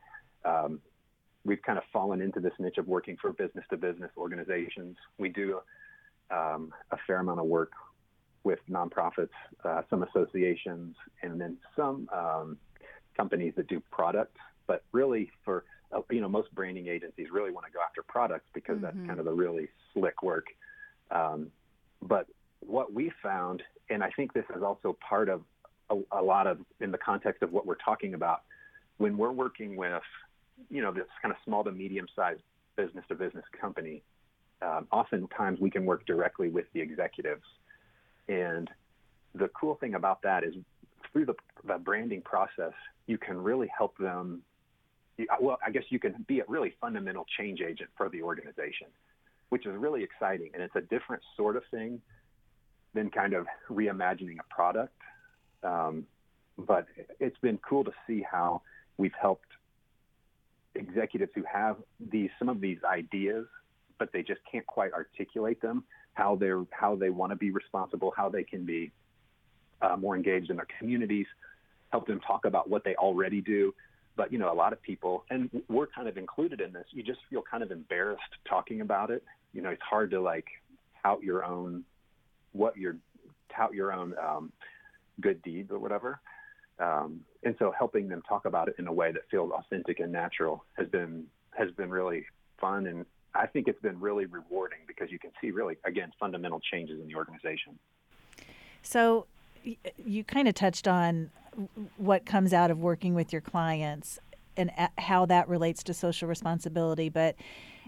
um, 0.44 0.80
we've 1.44 1.62
kind 1.62 1.78
of 1.78 1.84
fallen 1.92 2.20
into 2.20 2.40
this 2.40 2.52
niche 2.58 2.78
of 2.78 2.86
working 2.86 3.16
for 3.20 3.32
business 3.32 3.64
to 3.70 3.76
business 3.76 4.10
organizations. 4.16 4.96
We 5.18 5.28
do 5.28 5.60
um, 6.30 6.72
a 6.90 6.96
fair 7.06 7.20
amount 7.20 7.40
of 7.40 7.46
work 7.46 7.72
with 8.44 8.58
nonprofits, 8.70 9.28
uh, 9.64 9.82
some 9.90 10.02
associations, 10.02 10.96
and 11.22 11.40
then 11.40 11.56
some 11.76 12.08
um, 12.12 12.58
companies 13.16 13.52
that 13.56 13.68
do 13.68 13.82
products. 13.90 14.38
But 14.66 14.82
really, 14.92 15.30
for 15.44 15.64
uh, 15.92 16.00
you 16.10 16.20
know, 16.20 16.28
most 16.28 16.54
branding 16.54 16.86
agencies 16.86 17.26
really 17.32 17.50
want 17.50 17.66
to 17.66 17.72
go 17.72 17.80
after 17.84 18.02
products 18.02 18.48
because 18.54 18.78
Mhm. 18.78 18.82
that's 18.82 19.06
kind 19.06 19.18
of 19.18 19.24
the 19.24 19.32
really 19.32 19.68
slick 19.92 20.22
work. 20.22 20.46
Um, 21.10 21.50
but 22.00 22.28
what 22.60 22.92
we 22.92 23.10
found, 23.22 23.62
and 23.88 24.04
I 24.04 24.10
think 24.10 24.32
this 24.32 24.44
is 24.54 24.62
also 24.62 24.96
part 25.00 25.28
of 25.28 25.42
a, 25.90 25.96
a 26.12 26.22
lot 26.22 26.46
of 26.46 26.60
in 26.78 26.92
the 26.92 26.98
context 26.98 27.42
of 27.42 27.52
what 27.52 27.66
we're 27.66 27.74
talking 27.74 28.14
about, 28.14 28.42
when 28.98 29.16
we're 29.16 29.32
working 29.32 29.76
with, 29.76 30.02
you 30.68 30.82
know, 30.82 30.92
this 30.92 31.06
kind 31.22 31.32
of 31.32 31.38
small 31.44 31.64
to 31.64 31.72
medium 31.72 32.06
sized 32.14 32.42
business 32.76 33.04
to 33.08 33.14
business 33.14 33.44
company, 33.60 34.02
um, 34.62 34.86
oftentimes 34.92 35.60
we 35.60 35.70
can 35.70 35.84
work 35.84 36.06
directly 36.06 36.48
with 36.48 36.66
the 36.74 36.80
executives. 36.80 37.44
And 38.28 38.68
the 39.34 39.48
cool 39.48 39.76
thing 39.76 39.94
about 39.94 40.22
that 40.22 40.44
is 40.44 40.54
through 41.12 41.26
the, 41.26 41.34
the 41.66 41.78
branding 41.78 42.22
process, 42.22 42.72
you 43.06 43.18
can 43.18 43.38
really 43.38 43.70
help 43.76 43.96
them. 43.98 44.42
Well, 45.40 45.58
I 45.66 45.70
guess 45.70 45.84
you 45.90 45.98
can 45.98 46.24
be 46.26 46.40
a 46.40 46.44
really 46.48 46.74
fundamental 46.80 47.26
change 47.38 47.60
agent 47.60 47.90
for 47.96 48.08
the 48.08 48.22
organization, 48.22 48.86
which 49.50 49.66
is 49.66 49.72
really 49.76 50.02
exciting. 50.02 50.50
And 50.54 50.62
it's 50.62 50.76
a 50.76 50.80
different 50.80 51.22
sort 51.36 51.56
of 51.56 51.62
thing 51.70 52.00
than 52.94 53.10
kind 53.10 53.34
of 53.34 53.46
reimagining 53.70 54.36
a 54.38 54.54
product. 54.54 54.96
Um, 55.62 56.06
but 56.58 56.86
it's 57.18 57.38
been 57.38 57.58
cool 57.58 57.84
to 57.84 57.92
see 58.06 58.24
how 58.28 58.62
we've 58.96 59.14
helped 59.20 59.48
executives 60.74 61.32
who 61.34 61.42
have 61.50 61.76
these 62.10 62.30
some 62.38 62.48
of 62.48 62.60
these 62.60 62.78
ideas, 62.84 63.46
but 63.98 64.12
they 64.12 64.22
just 64.22 64.40
can't 64.50 64.66
quite 64.66 64.92
articulate 64.92 65.60
them. 65.60 65.84
How 66.14 66.36
they're 66.36 66.64
how 66.70 66.96
they 66.96 67.10
want 67.10 67.30
to 67.30 67.36
be 67.36 67.50
responsible, 67.50 68.12
how 68.16 68.28
they 68.28 68.44
can 68.44 68.64
be 68.64 68.90
uh, 69.82 69.96
more 69.96 70.16
engaged 70.16 70.50
in 70.50 70.56
their 70.56 70.66
communities, 70.78 71.26
help 71.90 72.06
them 72.06 72.20
talk 72.20 72.44
about 72.44 72.68
what 72.68 72.84
they 72.84 72.94
already 72.96 73.40
do. 73.40 73.74
But 74.16 74.32
you 74.32 74.38
know, 74.38 74.52
a 74.52 74.54
lot 74.54 74.72
of 74.72 74.82
people, 74.82 75.24
and 75.30 75.48
we're 75.68 75.86
kind 75.86 76.08
of 76.08 76.18
included 76.18 76.60
in 76.60 76.72
this. 76.72 76.84
You 76.90 77.02
just 77.02 77.20
feel 77.30 77.42
kind 77.48 77.62
of 77.62 77.70
embarrassed 77.70 78.22
talking 78.48 78.80
about 78.80 79.10
it. 79.10 79.24
You 79.52 79.62
know, 79.62 79.70
it's 79.70 79.82
hard 79.82 80.10
to 80.10 80.20
like 80.20 80.46
tout 81.02 81.22
your 81.22 81.44
own 81.44 81.84
what 82.52 82.76
your 82.76 82.96
tout 83.56 83.72
your 83.72 83.92
own 83.92 84.14
um, 84.22 84.52
good 85.20 85.42
deeds 85.42 85.70
or 85.70 85.78
whatever. 85.78 86.20
Um, 86.80 87.20
and 87.42 87.54
so 87.58 87.72
helping 87.76 88.08
them 88.08 88.22
talk 88.28 88.46
about 88.46 88.68
it 88.68 88.76
in 88.78 88.86
a 88.86 88.92
way 88.92 89.12
that 89.12 89.22
feels 89.30 89.50
authentic 89.52 90.00
and 90.00 90.10
natural 90.10 90.64
has 90.76 90.88
been 90.88 91.24
has 91.52 91.70
been 91.72 91.90
really 91.90 92.24
fun 92.60 92.86
and 92.86 93.04
I 93.34 93.46
think 93.46 93.68
it's 93.68 93.80
been 93.80 94.00
really 94.00 94.26
rewarding 94.26 94.78
because 94.86 95.10
you 95.10 95.18
can 95.18 95.30
see 95.40 95.50
really 95.50 95.76
again 95.84 96.10
fundamental 96.18 96.60
changes 96.60 97.00
in 97.00 97.06
the 97.06 97.14
organization. 97.14 97.78
So 98.82 99.26
you 100.04 100.24
kind 100.24 100.48
of 100.48 100.54
touched 100.54 100.88
on 100.88 101.30
what 101.96 102.24
comes 102.24 102.52
out 102.52 102.70
of 102.70 102.78
working 102.78 103.14
with 103.14 103.32
your 103.32 103.42
clients 103.42 104.18
and 104.56 104.70
how 104.98 105.26
that 105.26 105.48
relates 105.48 105.82
to 105.84 105.94
social 105.94 106.28
responsibility. 106.28 107.08
But 107.08 107.36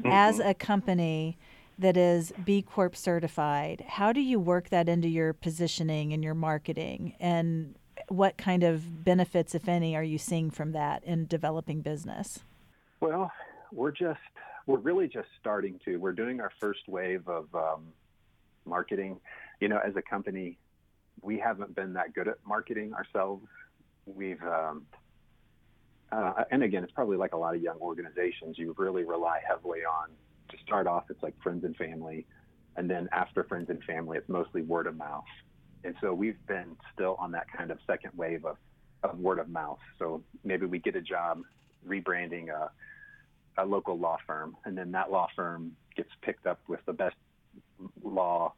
as 0.04 0.38
a 0.38 0.54
company 0.54 1.38
that 1.78 1.96
is 1.96 2.32
B 2.44 2.62
Corp 2.62 2.94
certified, 2.96 3.84
how 3.86 4.12
do 4.12 4.20
you 4.20 4.38
work 4.38 4.68
that 4.68 4.88
into 4.88 5.08
your 5.08 5.32
positioning 5.32 6.12
and 6.12 6.22
your 6.22 6.34
marketing? 6.34 7.14
And 7.18 7.74
what 8.12 8.36
kind 8.36 8.62
of 8.62 9.04
benefits, 9.04 9.54
if 9.54 9.68
any, 9.68 9.96
are 9.96 10.02
you 10.02 10.18
seeing 10.18 10.50
from 10.50 10.72
that 10.72 11.02
in 11.04 11.26
developing 11.26 11.80
business? 11.80 12.40
Well, 13.00 13.32
we're 13.72 13.90
just 13.90 14.20
we're 14.66 14.78
really 14.78 15.08
just 15.08 15.28
starting 15.40 15.80
to. 15.84 15.96
We're 15.96 16.12
doing 16.12 16.40
our 16.40 16.52
first 16.60 16.86
wave 16.86 17.26
of 17.26 17.52
um, 17.54 17.88
marketing. 18.64 19.18
You 19.60 19.68
know, 19.68 19.78
as 19.78 19.96
a 19.96 20.02
company, 20.02 20.58
we 21.20 21.38
haven't 21.38 21.74
been 21.74 21.94
that 21.94 22.14
good 22.14 22.28
at 22.28 22.36
marketing 22.46 22.92
ourselves. 22.94 23.46
We've 24.06 24.42
um, 24.42 24.86
uh, 26.12 26.44
and 26.50 26.62
again, 26.62 26.84
it's 26.84 26.92
probably 26.92 27.16
like 27.16 27.32
a 27.32 27.36
lot 27.36 27.54
of 27.54 27.62
young 27.62 27.78
organizations. 27.78 28.58
You 28.58 28.74
really 28.76 29.04
rely 29.04 29.40
heavily 29.48 29.80
on 29.80 30.10
to 30.50 30.56
start 30.64 30.86
off. 30.86 31.04
It's 31.08 31.22
like 31.22 31.34
friends 31.42 31.64
and 31.64 31.74
family, 31.76 32.26
and 32.76 32.88
then 32.88 33.08
after 33.12 33.42
friends 33.44 33.70
and 33.70 33.82
family, 33.84 34.18
it's 34.18 34.28
mostly 34.28 34.62
word 34.62 34.86
of 34.86 34.96
mouth. 34.96 35.24
And 35.84 35.94
so 36.00 36.12
we've 36.14 36.44
been 36.46 36.76
still 36.94 37.16
on 37.18 37.32
that 37.32 37.46
kind 37.56 37.70
of 37.70 37.78
second 37.86 38.12
wave 38.16 38.44
of, 38.44 38.56
of 39.02 39.18
word 39.18 39.38
of 39.38 39.48
mouth. 39.48 39.78
So 39.98 40.22
maybe 40.44 40.66
we 40.66 40.78
get 40.78 40.96
a 40.96 41.00
job 41.00 41.42
rebranding 41.86 42.48
a, 42.48 42.70
a 43.60 43.64
local 43.64 43.98
law 43.98 44.18
firm, 44.26 44.56
and 44.64 44.76
then 44.76 44.92
that 44.92 45.10
law 45.10 45.28
firm 45.34 45.72
gets 45.96 46.10
picked 46.22 46.46
up 46.46 46.60
with 46.68 46.80
the 46.86 46.92
best 46.92 47.16
law 48.02 48.52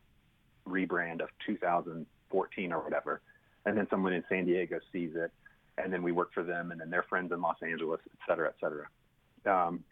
rebrand 0.69 1.21
of 1.21 1.29
2014 1.47 2.73
or 2.73 2.83
whatever. 2.83 3.21
And 3.67 3.77
then 3.77 3.87
someone 3.91 4.13
in 4.13 4.23
San 4.29 4.45
Diego 4.45 4.79
sees 4.93 5.13
it, 5.15 5.33
and 5.79 5.93
then 5.93 6.03
we 6.03 6.13
work 6.13 6.33
for 6.35 6.43
them, 6.43 6.71
and 6.71 6.81
then 6.81 6.91
their 6.91 7.05
friends 7.05 7.33
in 7.33 7.41
Los 7.41 7.57
Angeles, 7.63 8.01
et 8.07 8.19
cetera, 8.29 8.49
et 8.49 8.55
cetera. 8.61 8.87
Um, 9.47 9.85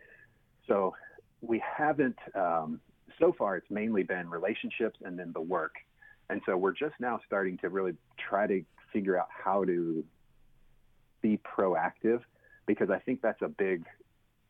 so 0.68 0.94
we 1.40 1.62
haven't, 1.76 2.18
um, 2.34 2.80
so 3.18 3.34
far, 3.36 3.56
it's 3.56 3.70
mainly 3.70 4.02
been 4.02 4.28
relationships 4.30 4.98
and 5.04 5.18
then 5.18 5.32
the 5.32 5.40
work. 5.40 5.74
And 6.30 6.40
so 6.46 6.56
we're 6.56 6.72
just 6.72 6.94
now 6.98 7.20
starting 7.26 7.58
to 7.58 7.68
really 7.68 7.94
try 8.18 8.46
to 8.46 8.64
figure 8.92 9.18
out 9.18 9.28
how 9.30 9.64
to 9.64 10.04
be 11.20 11.38
proactive 11.38 12.20
because 12.66 12.90
I 12.90 12.98
think 12.98 13.22
that's 13.22 13.42
a 13.42 13.48
big 13.48 13.84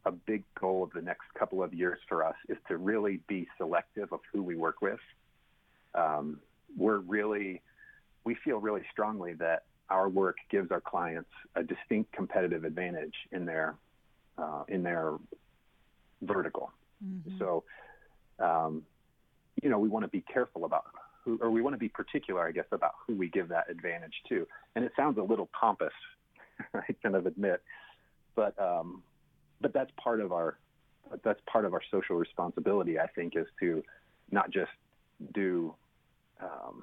a 0.05 0.11
big 0.11 0.43
goal 0.61 0.83
of 0.83 0.91
the 0.93 1.01
next 1.01 1.33
couple 1.39 1.63
of 1.63 1.73
years 1.73 1.99
for 2.09 2.25
us 2.25 2.35
is 2.49 2.57
to 2.67 2.77
really 2.77 3.21
be 3.29 3.47
selective 3.57 4.13
of 4.13 4.19
who 4.33 4.43
we 4.43 4.57
work 4.57 4.83
with. 4.83 4.99
Um, 5.95 6.41
we're 6.77 6.99
really 6.99 7.63
we 8.25 8.37
feel 8.45 8.59
really 8.59 8.83
strongly 8.91 9.35
that 9.35 9.65
our 9.91 10.09
work 10.09 10.37
gives 10.51 10.71
our 10.71 10.81
clients 10.81 11.31
a 11.55 11.63
distinct 11.63 12.13
competitive 12.13 12.65
advantage 12.65 13.15
in 13.31 13.45
their 13.45 13.75
uh, 14.39 14.65
in 14.69 14.83
their 14.83 15.15
vertical. 16.23 16.73
So, 17.39 17.65
um, 18.39 18.83
you 19.63 19.69
know, 19.69 19.79
we 19.79 19.89
want 19.89 20.05
to 20.05 20.09
be 20.09 20.23
careful 20.23 20.65
about 20.65 20.87
who, 21.25 21.39
or 21.41 21.51
we 21.51 21.63
want 21.63 21.75
to 21.75 21.79
be 21.79 21.89
particular, 21.89 22.47
I 22.47 22.53
guess, 22.53 22.67
about 22.73 22.93
who 23.07 23.15
we 23.17 23.29
give 23.29 23.49
that 23.49 23.71
advantage 23.71 24.15
to. 24.29 24.47
And 24.75 24.85
it 24.85 24.93
sounds 24.97 25.19
a 25.19 25.23
little 25.23 25.49
pompous, 25.59 25.93
I 26.75 26.81
kind 27.03 27.15
of 27.15 27.27
admit, 27.27 27.63
but 28.35 28.59
um, 28.61 29.03
but 29.61 29.73
that's 29.73 29.91
part 30.03 30.21
of 30.21 30.33
our 30.33 30.59
that's 31.25 31.41
part 31.47 31.65
of 31.65 31.75
our 31.75 31.83
social 31.91 32.17
responsibility. 32.17 32.99
I 32.99 33.07
think 33.07 33.37
is 33.37 33.47
to 33.61 33.83
not 34.31 34.51
just 34.51 34.71
do, 35.35 35.75
um, 36.41 36.83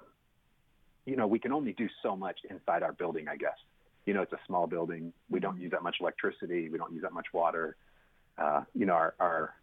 you 1.06 1.16
know, 1.16 1.28
we 1.28 1.40
can 1.40 1.52
only 1.52 1.74
do 1.74 1.88
so 2.04 2.16
much 2.16 2.40
inside 2.50 2.84
our 2.84 2.94
building. 2.94 3.28
I 3.28 3.36
guess, 3.38 3.58
you 4.06 4.14
know, 4.14 4.22
it's 4.22 4.34
a 4.34 4.40
small 4.48 4.68
building. 4.68 5.12
We 5.30 5.40
don't 5.40 5.60
use 5.60 5.72
that 5.72 5.84
much 5.84 5.98
electricity. 6.00 6.70
We 6.70 6.78
don't 6.78 6.94
use 6.94 7.02
that 7.02 7.14
much 7.14 7.28
water. 7.34 7.76
uh, 8.38 8.64
you 8.74 8.86
know, 8.86 8.94
our, 8.94 9.16
our 9.20 9.54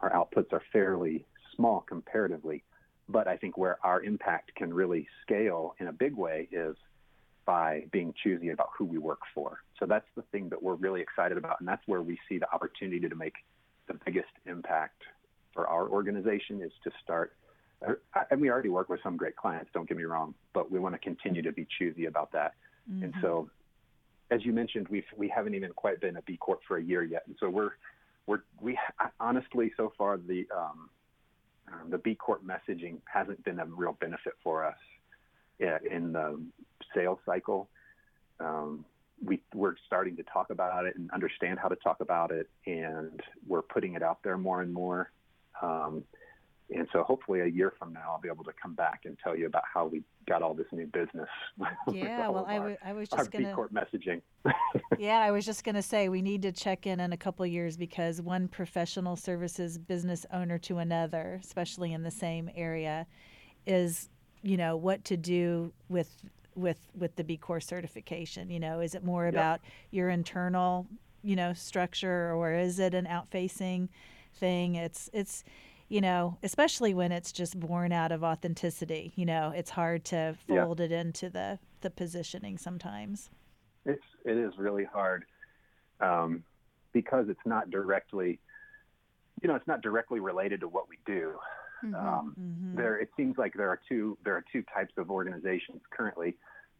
our 0.00 0.10
outputs 0.10 0.52
are 0.52 0.62
fairly 0.72 1.24
small 1.56 1.80
comparatively, 1.80 2.62
but 3.08 3.28
I 3.28 3.36
think 3.36 3.58
where 3.58 3.78
our 3.84 4.02
impact 4.02 4.54
can 4.54 4.72
really 4.72 5.06
scale 5.22 5.74
in 5.78 5.88
a 5.88 5.92
big 5.92 6.14
way 6.14 6.48
is 6.50 6.76
by 7.44 7.84
being 7.92 8.14
choosy 8.22 8.50
about 8.50 8.70
who 8.76 8.84
we 8.84 8.98
work 8.98 9.20
for. 9.34 9.58
So 9.78 9.86
that's 9.86 10.06
the 10.16 10.22
thing 10.32 10.48
that 10.48 10.62
we're 10.62 10.74
really 10.74 11.00
excited 11.00 11.36
about, 11.36 11.60
and 11.60 11.68
that's 11.68 11.82
where 11.86 12.02
we 12.02 12.18
see 12.28 12.38
the 12.38 12.50
opportunity 12.52 13.06
to 13.08 13.14
make 13.14 13.34
the 13.86 13.94
biggest 14.06 14.30
impact 14.46 15.02
for 15.52 15.66
our 15.66 15.88
organization 15.88 16.62
is 16.62 16.72
to 16.84 16.90
start. 17.02 17.34
And 18.30 18.40
we 18.40 18.50
already 18.50 18.70
work 18.70 18.88
with 18.88 19.00
some 19.02 19.16
great 19.16 19.36
clients, 19.36 19.70
don't 19.74 19.86
get 19.86 19.98
me 19.98 20.04
wrong, 20.04 20.34
but 20.54 20.70
we 20.70 20.78
want 20.78 20.94
to 20.94 20.98
continue 20.98 21.42
to 21.42 21.52
be 21.52 21.66
choosy 21.78 22.06
about 22.06 22.32
that. 22.32 22.54
Mm-hmm. 22.90 23.04
And 23.04 23.14
so, 23.20 23.50
as 24.30 24.44
you 24.44 24.52
mentioned, 24.52 24.88
we've 24.88 25.04
we 25.14 25.28
haven't 25.28 25.54
even 25.54 25.70
quite 25.72 26.00
been 26.00 26.16
a 26.16 26.22
B 26.22 26.38
Corp 26.38 26.60
for 26.66 26.78
a 26.78 26.82
year 26.82 27.02
yet, 27.02 27.24
and 27.26 27.36
so 27.38 27.50
we're 27.50 27.72
we're 28.26 28.40
we 28.60 28.78
honestly 29.20 29.70
so 29.76 29.92
far 29.98 30.16
the 30.16 30.46
um, 30.56 30.88
um, 31.72 31.90
the 31.90 31.98
B 31.98 32.14
Corp 32.14 32.42
messaging 32.44 32.98
hasn't 33.04 33.42
been 33.44 33.58
a 33.60 33.66
real 33.66 33.96
benefit 34.00 34.34
for 34.42 34.64
us 34.64 34.76
in 35.58 36.12
the 36.12 36.40
sales 36.94 37.18
cycle. 37.24 37.68
Um, 38.40 38.84
we, 39.24 39.40
we're 39.54 39.74
starting 39.86 40.16
to 40.16 40.22
talk 40.24 40.50
about 40.50 40.86
it 40.86 40.96
and 40.96 41.10
understand 41.12 41.58
how 41.58 41.68
to 41.68 41.76
talk 41.76 42.00
about 42.00 42.30
it, 42.30 42.48
and 42.66 43.20
we're 43.46 43.62
putting 43.62 43.94
it 43.94 44.02
out 44.02 44.18
there 44.22 44.36
more 44.36 44.60
and 44.60 44.72
more. 44.72 45.10
Um, 45.62 46.04
and 46.70 46.88
so 46.92 47.02
hopefully 47.02 47.40
a 47.40 47.46
year 47.46 47.74
from 47.78 47.92
now, 47.92 48.12
I'll 48.12 48.20
be 48.20 48.28
able 48.28 48.44
to 48.44 48.52
come 48.60 48.74
back 48.74 49.02
and 49.04 49.18
tell 49.22 49.36
you 49.36 49.46
about 49.46 49.64
how 49.72 49.86
we 49.86 50.02
got 50.26 50.42
all 50.42 50.54
this 50.54 50.66
new 50.72 50.86
business. 50.86 51.28
Yeah, 51.92 52.28
well, 52.28 52.46
I, 52.48 52.56
w- 52.56 52.76
I 52.84 52.92
was 52.92 53.08
just 53.08 53.30
going 53.30 53.44
to. 53.44 53.68
messaging. 53.72 54.22
yeah, 54.98 55.18
I 55.18 55.30
was 55.30 55.44
just 55.44 55.64
going 55.64 55.74
to 55.74 55.82
say 55.82 56.08
we 56.08 56.22
need 56.22 56.42
to 56.42 56.52
check 56.52 56.86
in 56.86 56.98
in 56.98 57.12
a 57.12 57.16
couple 57.16 57.46
years 57.46 57.76
because 57.76 58.20
one 58.20 58.48
professional 58.48 59.16
services 59.16 59.78
business 59.78 60.24
owner 60.32 60.58
to 60.58 60.78
another, 60.78 61.38
especially 61.42 61.92
in 61.92 62.02
the 62.02 62.10
same 62.10 62.50
area, 62.56 63.06
is, 63.66 64.08
you 64.42 64.56
know, 64.56 64.76
what 64.76 65.04
to 65.04 65.16
do 65.16 65.72
with 65.88 66.10
with 66.54 66.78
with 66.96 67.14
the 67.16 67.24
B 67.24 67.36
Corp 67.36 67.62
certification. 67.62 68.50
You 68.50 68.60
know, 68.60 68.80
is 68.80 68.94
it 68.94 69.04
more 69.04 69.26
yep. 69.26 69.34
about 69.34 69.60
your 69.90 70.08
internal, 70.08 70.86
you 71.22 71.36
know, 71.36 71.52
structure 71.52 72.32
or 72.32 72.54
is 72.54 72.78
it 72.78 72.94
an 72.94 73.06
out 73.06 73.28
facing 73.28 73.88
thing? 74.34 74.74
It's 74.74 75.10
it's 75.12 75.44
you 75.94 76.00
know, 76.00 76.36
especially 76.42 76.92
when 76.92 77.12
it's 77.12 77.30
just 77.30 77.60
born 77.60 77.92
out 77.92 78.10
of 78.10 78.24
authenticity. 78.24 79.12
You 79.14 79.26
know, 79.26 79.52
it's 79.54 79.70
hard 79.70 80.04
to 80.06 80.34
fold 80.48 80.80
yeah. 80.80 80.86
it 80.86 80.92
into 80.92 81.30
the 81.30 81.60
the 81.82 81.90
positioning 81.90 82.58
sometimes. 82.58 83.30
It's 83.86 84.02
it 84.24 84.36
is 84.36 84.52
really 84.58 84.82
hard 84.82 85.24
um, 86.00 86.42
because 86.92 87.28
it's 87.28 87.46
not 87.46 87.70
directly, 87.70 88.40
you 89.40 89.48
know, 89.48 89.54
it's 89.54 89.68
not 89.68 89.82
directly 89.82 90.18
related 90.18 90.62
to 90.62 90.68
what 90.68 90.88
we 90.88 90.98
do. 91.06 91.34
Mm-hmm. 91.84 91.94
Um, 91.94 92.34
mm-hmm. 92.40 92.76
There, 92.76 92.98
it 92.98 93.10
seems 93.16 93.38
like 93.38 93.54
there 93.54 93.68
are 93.68 93.78
two 93.88 94.18
there 94.24 94.34
are 94.34 94.44
two 94.50 94.64
types 94.74 94.94
of 94.96 95.12
organizations 95.12 95.80
currently. 95.96 96.34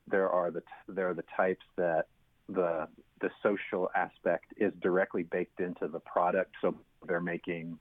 There 0.09 0.29
are 0.29 0.51
the 0.51 0.65
there 0.89 1.09
are 1.09 1.15
the 1.15 1.25
types 1.37 1.65
that 1.77 2.07
the 2.49 2.89
the 3.21 3.31
social 3.45 3.91
aspect 3.95 4.47
is 4.57 4.73
directly 4.83 5.23
baked 5.23 5.61
into 5.61 5.87
the 5.87 6.01
product, 6.01 6.57
so 6.61 6.75
they're 7.07 7.21
making 7.21 7.79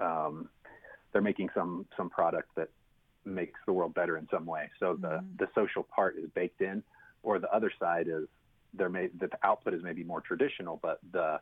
um, 0.00 0.48
they're 1.14 1.22
making 1.22 1.48
some 1.54 1.86
some 1.96 2.10
product 2.10 2.50
that 2.56 2.68
makes 3.24 3.58
the 3.64 3.72
world 3.72 3.94
better 3.94 4.18
in 4.18 4.28
some 4.30 4.44
way. 4.44 4.68
So 4.78 4.98
the 5.00 5.08
mm-hmm. 5.08 5.26
the 5.38 5.48
social 5.54 5.84
part 5.84 6.16
is 6.18 6.28
baked 6.34 6.60
in, 6.60 6.82
or 7.22 7.38
the 7.38 7.50
other 7.50 7.72
side 7.80 8.08
is 8.08 8.26
there 8.74 8.90
may 8.90 9.06
the 9.18 9.30
output 9.42 9.72
is 9.72 9.82
maybe 9.82 10.04
more 10.04 10.20
traditional, 10.20 10.78
but 10.82 10.98
the 11.12 11.40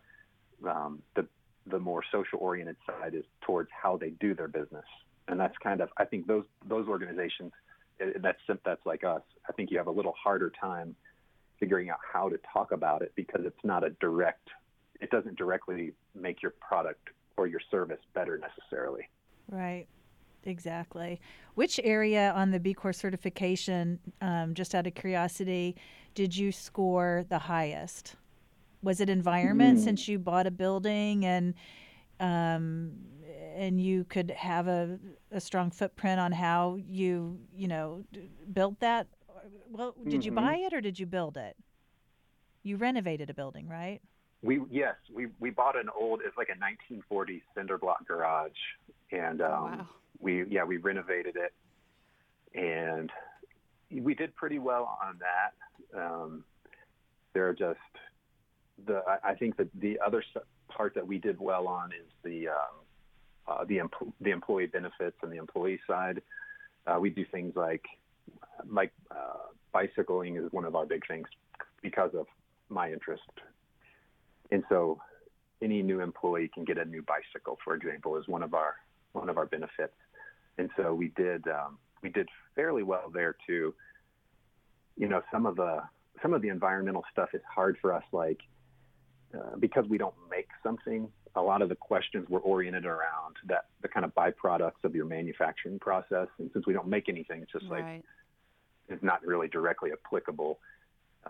um, 0.69 1.03
the 1.17 1.27
the 1.67 1.81
more 1.81 2.03
social 2.13 2.39
oriented 2.39 2.77
side 2.87 3.15
is 3.15 3.25
towards 3.41 3.71
how 3.73 3.97
they 3.97 4.11
do 4.11 4.35
their 4.35 4.49
business, 4.49 4.85
and 5.27 5.41
that's 5.41 5.57
kind 5.59 5.81
of 5.81 5.89
I 5.97 6.05
think 6.05 6.29
those 6.29 6.45
those 6.69 6.87
organizations 6.87 7.53
that's 8.21 8.39
that's 8.65 8.85
like 8.87 9.03
us. 9.05 9.23
I 9.49 9.53
think 9.53 9.71
you 9.71 9.79
have 9.79 9.87
a 9.87 9.93
little 9.93 10.15
harder 10.23 10.51
time 10.61 10.95
figuring 11.59 11.91
out 11.91 11.99
how 12.13 12.29
to 12.29 12.39
talk 12.53 12.73
about 12.73 13.03
it 13.03 13.13
because 13.17 13.43
it's 13.45 13.65
not 13.65 13.85
a 13.85 13.91
direct 13.91 14.51
it 15.01 15.11
doesn't 15.11 15.37
directly 15.37 15.93
make 16.15 16.43
your 16.43 16.53
product 16.61 17.09
or 17.37 17.47
your 17.47 17.61
service 17.71 17.99
better 18.15 18.39
necessarily. 18.39 19.09
Right. 19.49 19.87
Exactly. 20.45 21.21
Which 21.55 21.79
area 21.85 22.33
on 22.35 22.51
the 22.51 22.59
B 22.59 22.75
Corp 22.75 22.95
certification, 22.95 23.99
um, 24.21 24.55
just 24.55 24.75
out 24.75 24.87
of 24.87 24.95
curiosity, 24.95 25.77
did 26.15 26.37
you 26.37 26.53
score 26.53 27.25
the 27.29 27.39
highest? 27.39 28.17
Was 28.83 29.01
it 29.01 29.09
environment 29.09 29.79
mm. 29.79 29.85
since 29.85 30.09
you 30.09 30.19
bought 30.19 30.47
a 30.47 30.51
building 30.51 31.25
and 31.25 31.55
um, 32.19 32.93
and 33.55 33.81
you 33.81 34.05
could 34.05 34.31
have 34.31 34.67
a, 34.67 34.99
a 35.31 35.41
strong 35.41 35.71
footprint 35.71 36.19
on 36.21 36.33
how 36.33 36.79
you 36.89 37.39
you 37.55 37.69
know 37.69 38.05
built 38.53 38.81
that? 38.81 39.07
Well, 39.71 39.95
did 40.03 40.13
mm-hmm. 40.13 40.23
you 40.23 40.33
buy 40.33 40.57
it 40.57 40.73
or 40.73 40.81
did 40.81 40.99
you 40.99 41.07
build 41.07 41.37
it? 41.37 41.57
You 42.63 42.77
renovated 42.77 43.31
a 43.31 43.35
building, 43.35 43.69
right? 43.69 44.01
We 44.43 44.61
yes, 44.71 44.95
we 45.13 45.29
we 45.39 45.51
bought 45.51 45.79
an 45.79 45.89
old 45.99 46.21
it's 46.25 46.37
like 46.37 46.49
a 46.49 46.93
1940s 46.93 47.43
cinder 47.55 47.79
block 47.79 48.07
garage, 48.07 48.51
and 49.13 49.41
oh, 49.41 49.47
um, 49.47 49.79
wow. 49.79 49.89
we 50.21 50.45
yeah 50.47 50.65
we 50.65 50.79
renovated 50.79 51.37
it, 51.37 51.53
and 52.59 53.11
we 53.91 54.15
did 54.15 54.35
pretty 54.35 54.59
well 54.59 54.99
on 55.03 55.19
that. 55.21 55.99
Um, 55.99 56.45
there 57.35 57.49
are 57.49 57.55
just 57.55 57.79
the 58.87 59.03
I, 59.07 59.31
I 59.31 59.35
think 59.35 59.57
that 59.59 59.69
the 59.81 59.99
other 60.05 60.25
part 60.69 60.95
that 60.95 61.07
we 61.07 61.19
did 61.19 61.39
well 61.39 61.69
on 61.69 61.91
is 61.93 62.11
the 62.25 62.49
um, 62.49 62.55
uh, 63.47 63.65
the 63.65 63.79
em- 63.79 64.13
the 64.21 64.31
employee 64.31 64.67
benefits 64.67 65.17
and 65.23 65.31
the 65.31 65.37
employee 65.37 65.81
side. 65.87 66.21
Uh, 66.87 66.99
we 67.01 67.11
do 67.11 67.25
things 67.31 67.55
like 67.55 67.85
like 68.69 68.93
uh, 69.11 69.53
bicycling 69.73 70.37
is 70.37 70.51
one 70.53 70.65
of 70.65 70.75
our 70.75 70.87
big 70.87 71.07
things 71.07 71.29
because 71.81 72.11
of 72.15 72.27
my 72.69 72.93
interest 72.93 73.23
and 74.53 74.63
so 74.69 75.01
any 75.63 75.83
new 75.83 76.01
employee 76.01 76.51
can 76.53 76.65
get 76.65 76.77
a 76.79 76.85
new 76.85 77.03
bicycle, 77.03 77.59
for 77.65 77.75
example, 77.75 78.17
is 78.19 78.29
one 78.29 78.43
of 78.43 78.55
our 78.55 78.75
one 79.13 79.29
of 79.29 79.39
our 79.39 79.47
benefits. 79.47 79.95
And 80.59 80.71
so 80.77 80.95
we 80.95 81.09
did 81.17 81.47
um, 81.49 81.79
we 82.03 82.11
did 82.11 82.29
fairly 82.55 82.83
well 82.83 83.11
there 83.13 83.35
too. 83.47 83.75
You 84.97 85.09
know, 85.09 85.23
some 85.33 85.47
of 85.47 85.57
the 85.57 85.83
some 86.21 86.35
of 86.35 86.43
the 86.43 86.49
environmental 86.49 87.05
stuff 87.11 87.31
is 87.33 87.41
hard 87.53 87.79
for 87.81 87.95
us, 87.95 88.05
like 88.13 88.41
uh, 89.35 89.57
because 89.59 89.87
we 89.89 89.99
don't 89.99 90.15
make 90.31 90.49
something. 90.63 91.09
A 91.35 91.41
lot 91.41 91.63
of 91.63 91.71
the 91.71 91.75
questions 91.75 92.29
were 92.29 92.41
oriented 92.41 92.85
around 92.85 93.37
that 93.47 93.67
the 93.81 93.89
kind 93.89 94.05
of 94.05 94.15
byproducts 94.15 94.85
of 94.85 94.95
your 94.95 95.07
manufacturing 95.07 95.79
process, 95.79 96.29
and 96.39 96.51
since 96.53 96.67
we 96.67 96.75
don't 96.75 96.89
make 96.89 97.09
anything, 97.09 97.41
it's 97.41 97.53
just 97.53 97.65
right. 97.71 97.95
like 97.95 98.05
it's 98.91 99.03
not 99.03 99.25
really 99.27 99.49
directly 99.49 99.93
applicable. 99.93 100.59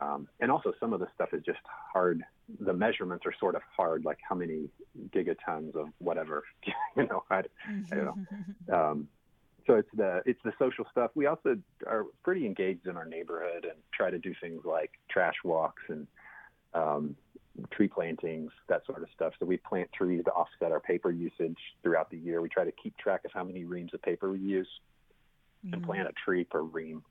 Um, 0.00 0.26
and 0.40 0.50
also, 0.50 0.72
some 0.80 0.92
of 0.92 1.00
the 1.00 1.08
stuff 1.14 1.30
is 1.32 1.42
just 1.44 1.60
hard. 1.92 2.22
The 2.60 2.72
measurements 2.72 3.26
are 3.26 3.34
sort 3.38 3.54
of 3.54 3.62
hard, 3.76 4.04
like 4.04 4.18
how 4.26 4.34
many 4.34 4.68
gigatons 5.14 5.74
of 5.76 5.88
whatever, 5.98 6.44
you 6.96 7.06
know. 7.06 7.24
I, 7.30 7.42
I 7.90 7.94
don't 7.94 8.04
know. 8.04 8.16
Um, 8.72 9.08
so 9.66 9.74
it's 9.74 9.88
the 9.94 10.22
it's 10.26 10.40
the 10.44 10.52
social 10.58 10.84
stuff. 10.90 11.10
We 11.14 11.26
also 11.26 11.56
are 11.86 12.06
pretty 12.24 12.46
engaged 12.46 12.86
in 12.86 12.96
our 12.96 13.04
neighborhood 13.04 13.64
and 13.64 13.78
try 13.92 14.10
to 14.10 14.18
do 14.18 14.34
things 14.40 14.62
like 14.64 14.90
trash 15.08 15.36
walks 15.44 15.82
and 15.88 16.06
um, 16.74 17.16
tree 17.70 17.88
plantings, 17.88 18.50
that 18.68 18.84
sort 18.86 19.02
of 19.02 19.08
stuff. 19.14 19.34
So 19.38 19.46
we 19.46 19.58
plant 19.58 19.90
trees 19.92 20.24
to 20.24 20.30
offset 20.32 20.72
our 20.72 20.80
paper 20.80 21.10
usage 21.10 21.58
throughout 21.82 22.10
the 22.10 22.16
year. 22.16 22.40
We 22.40 22.48
try 22.48 22.64
to 22.64 22.72
keep 22.72 22.96
track 22.96 23.24
of 23.24 23.32
how 23.32 23.44
many 23.44 23.64
reams 23.64 23.92
of 23.94 24.02
paper 24.02 24.30
we 24.30 24.38
use 24.38 24.68
mm-hmm. 25.64 25.74
and 25.74 25.84
plant 25.84 26.08
a 26.08 26.12
tree 26.24 26.44
per 26.44 26.62
ream. 26.62 27.02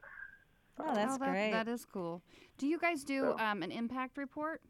Oh, 0.79 0.93
that's 0.93 1.15
oh, 1.15 1.17
that, 1.17 1.31
great. 1.31 1.51
That 1.51 1.67
is 1.67 1.85
cool. 1.85 2.21
Do 2.57 2.67
you 2.67 2.79
guys 2.79 3.03
do 3.03 3.35
so, 3.37 3.43
um, 3.43 3.63
an 3.63 3.71
impact 3.71 4.17
report? 4.17 4.61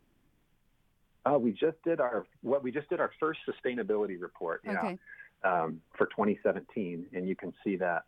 Uh, 1.25 1.37
we 1.37 1.51
just 1.51 1.77
did 1.83 1.99
our 1.99 2.25
what 2.41 2.63
we 2.63 2.71
just 2.71 2.89
did 2.89 2.99
our 2.99 3.11
first 3.19 3.39
sustainability 3.47 4.19
report. 4.19 4.61
okay. 4.67 4.97
um, 5.43 5.81
for 5.97 6.07
2017, 6.07 7.05
and 7.13 7.27
you 7.27 7.35
can 7.35 7.53
see 7.63 7.75
that 7.77 8.03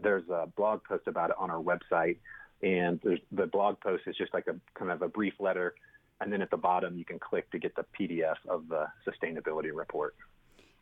there's 0.00 0.28
a 0.28 0.46
blog 0.56 0.82
post 0.84 1.06
about 1.06 1.30
it 1.30 1.36
on 1.38 1.50
our 1.50 1.62
website, 1.62 2.16
and 2.62 3.00
the 3.32 3.46
blog 3.46 3.80
post 3.80 4.04
is 4.06 4.16
just 4.16 4.34
like 4.34 4.46
a 4.48 4.56
kind 4.78 4.90
of 4.90 5.02
a 5.02 5.08
brief 5.08 5.34
letter, 5.38 5.74
and 6.20 6.32
then 6.32 6.42
at 6.42 6.50
the 6.50 6.56
bottom 6.56 6.96
you 6.96 7.04
can 7.04 7.18
click 7.18 7.50
to 7.50 7.58
get 7.58 7.74
the 7.76 7.84
PDF 7.98 8.36
of 8.48 8.68
the 8.68 8.86
sustainability 9.06 9.70
report. 9.72 10.14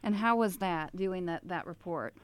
And 0.02 0.14
how 0.14 0.36
was 0.36 0.58
that 0.58 0.94
doing 0.96 1.26
that 1.26 1.46
that 1.48 1.66
report? 1.66 2.14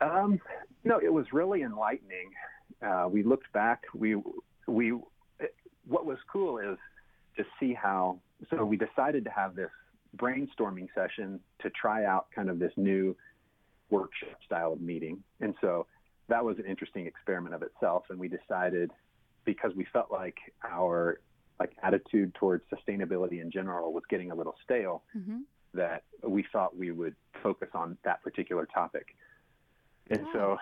Um, 0.00 0.40
no, 0.84 0.98
it 0.98 1.12
was 1.12 1.26
really 1.32 1.62
enlightening 1.62 2.30
uh, 2.84 3.08
we 3.08 3.22
looked 3.22 3.52
back. 3.52 3.82
We 3.94 4.16
we 4.66 4.92
what 5.86 6.06
was 6.06 6.18
cool 6.32 6.58
is 6.58 6.78
to 7.36 7.44
see 7.58 7.74
how. 7.74 8.18
So 8.50 8.64
we 8.64 8.76
decided 8.76 9.24
to 9.24 9.30
have 9.30 9.54
this 9.54 9.70
brainstorming 10.16 10.88
session 10.94 11.40
to 11.60 11.70
try 11.70 12.04
out 12.04 12.26
kind 12.34 12.50
of 12.50 12.58
this 12.58 12.72
new 12.76 13.16
workshop 13.90 14.38
style 14.44 14.72
of 14.72 14.80
meeting, 14.80 15.22
and 15.40 15.54
so 15.60 15.86
that 16.28 16.44
was 16.44 16.58
an 16.58 16.66
interesting 16.66 17.06
experiment 17.06 17.54
of 17.54 17.62
itself. 17.62 18.04
And 18.10 18.18
we 18.18 18.28
decided 18.28 18.90
because 19.44 19.72
we 19.76 19.86
felt 19.92 20.10
like 20.10 20.36
our 20.68 21.20
like 21.60 21.72
attitude 21.82 22.34
towards 22.34 22.64
sustainability 22.72 23.40
in 23.40 23.50
general 23.50 23.92
was 23.92 24.02
getting 24.10 24.30
a 24.30 24.34
little 24.34 24.56
stale 24.64 25.02
Mm-hmm. 25.16 25.38
that 25.74 26.02
we 26.22 26.44
thought 26.52 26.76
we 26.76 26.90
would 26.90 27.14
focus 27.42 27.68
on 27.74 27.96
that 28.04 28.22
particular 28.22 28.66
topic. 28.66 29.06
And 30.10 30.26
so 30.32 30.56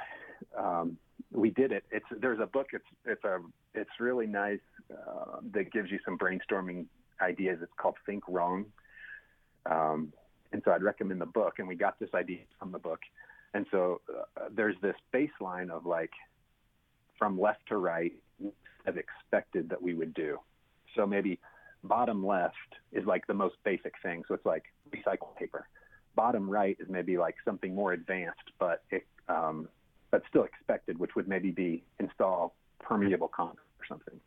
um, 0.58 0.96
we 1.32 1.50
did 1.50 1.72
it. 1.72 1.84
It's 1.90 2.06
there's 2.20 2.40
a 2.40 2.46
book. 2.46 2.68
It's 2.72 2.84
it's 3.04 3.24
a 3.24 3.38
it's 3.74 3.90
really 3.98 4.26
nice 4.26 4.60
uh, 4.90 5.38
that 5.52 5.72
gives 5.72 5.90
you 5.90 5.98
some 6.04 6.18
brainstorming 6.18 6.86
ideas. 7.20 7.58
It's 7.62 7.72
called 7.76 7.96
Think 8.06 8.24
Wrong. 8.28 8.66
Um, 9.66 10.12
and 10.52 10.60
so 10.64 10.72
I'd 10.72 10.82
recommend 10.82 11.20
the 11.20 11.26
book. 11.26 11.54
And 11.58 11.66
we 11.66 11.74
got 11.74 11.98
this 11.98 12.10
idea 12.14 12.40
from 12.58 12.72
the 12.72 12.78
book. 12.78 13.00
And 13.54 13.66
so 13.70 14.00
uh, 14.10 14.48
there's 14.54 14.76
this 14.82 14.96
baseline 15.14 15.70
of 15.70 15.86
like 15.86 16.12
from 17.18 17.40
left 17.40 17.66
to 17.68 17.76
right 17.76 18.12
as 18.86 18.94
expected 18.96 19.68
that 19.70 19.80
we 19.80 19.94
would 19.94 20.12
do. 20.14 20.38
So 20.96 21.06
maybe 21.06 21.38
bottom 21.84 22.24
left 22.26 22.56
is 22.92 23.04
like 23.06 23.26
the 23.26 23.34
most 23.34 23.56
basic 23.64 23.94
thing. 24.02 24.22
So 24.28 24.34
it's 24.34 24.46
like 24.46 24.64
recycle 24.90 25.34
paper. 25.36 25.68
Bottom 26.14 26.48
right 26.48 26.76
is 26.80 26.88
maybe 26.90 27.16
like 27.16 27.36
something 27.44 27.74
more 27.74 27.92
advanced, 27.92 28.50
but 28.58 28.82
it, 28.90 29.06
um, 29.28 29.68
but 30.12 30.22
still 30.28 30.44
expected, 30.44 31.00
which 31.00 31.16
would 31.16 31.26
maybe 31.26 31.50
be 31.50 31.82
install 31.98 32.54
permeable 32.78 33.28
concrete 33.28 33.64
or 33.80 33.86
something. 33.88 34.20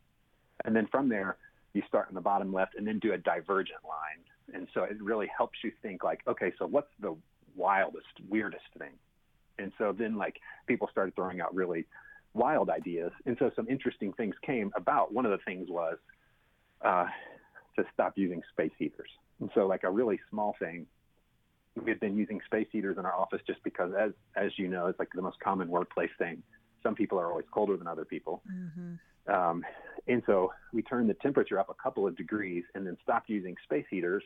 And 0.66 0.76
then 0.76 0.86
from 0.88 1.08
there, 1.08 1.38
you 1.72 1.82
start 1.88 2.08
in 2.10 2.14
the 2.14 2.20
bottom 2.20 2.52
left 2.52 2.74
and 2.76 2.86
then 2.86 2.98
do 2.98 3.12
a 3.14 3.18
divergent 3.18 3.78
line. 3.84 4.54
And 4.54 4.66
so 4.74 4.82
it 4.82 5.00
really 5.00 5.30
helps 5.34 5.58
you 5.64 5.72
think 5.82 6.04
like, 6.04 6.20
okay, 6.26 6.52
so 6.58 6.66
what's 6.66 6.90
the 7.00 7.16
wildest, 7.54 8.06
weirdest 8.28 8.64
thing? 8.78 8.92
And 9.58 9.72
so 9.78 9.94
then 9.96 10.16
like 10.16 10.40
people 10.66 10.88
started 10.90 11.14
throwing 11.14 11.40
out 11.40 11.54
really 11.54 11.86
wild 12.34 12.68
ideas. 12.68 13.12
And 13.24 13.36
so 13.38 13.50
some 13.54 13.68
interesting 13.68 14.12
things 14.12 14.34
came 14.44 14.72
about. 14.76 15.14
One 15.14 15.24
of 15.24 15.30
the 15.30 15.44
things 15.46 15.68
was 15.70 15.96
uh, 16.82 17.06
to 17.76 17.84
stop 17.94 18.14
using 18.16 18.42
space 18.52 18.72
heaters. 18.78 19.10
And 19.40 19.50
so 19.54 19.66
like 19.66 19.84
a 19.84 19.90
really 19.90 20.18
small 20.30 20.56
thing, 20.58 20.86
we've 21.84 22.00
been 22.00 22.16
using 22.16 22.40
space 22.46 22.66
heaters 22.72 22.96
in 22.98 23.04
our 23.04 23.14
office 23.14 23.40
just 23.46 23.62
because 23.62 23.92
as 23.98 24.12
as 24.36 24.52
you 24.58 24.68
know, 24.68 24.86
it's 24.86 24.98
like 24.98 25.10
the 25.14 25.22
most 25.22 25.38
common 25.40 25.68
workplace 25.68 26.10
thing. 26.18 26.42
Some 26.82 26.94
people 26.94 27.18
are 27.18 27.30
always 27.30 27.46
colder 27.50 27.76
than 27.76 27.86
other 27.86 28.04
people. 28.04 28.42
Mm-hmm. 28.50 29.32
Um, 29.32 29.64
and 30.06 30.22
so 30.26 30.52
we 30.72 30.82
turned 30.82 31.10
the 31.10 31.14
temperature 31.14 31.58
up 31.58 31.68
a 31.68 31.74
couple 31.74 32.06
of 32.06 32.16
degrees 32.16 32.64
and 32.74 32.86
then 32.86 32.96
stopped 33.02 33.28
using 33.28 33.56
space 33.64 33.86
heaters 33.90 34.22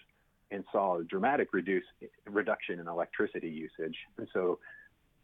and 0.51 0.65
saw 0.73 0.99
a 0.99 1.05
dramatic 1.05 1.53
reduce, 1.53 1.85
reduction 2.27 2.81
in 2.81 2.89
electricity 2.89 3.49
usage. 3.49 3.97
And 4.19 4.29
so 4.33 4.59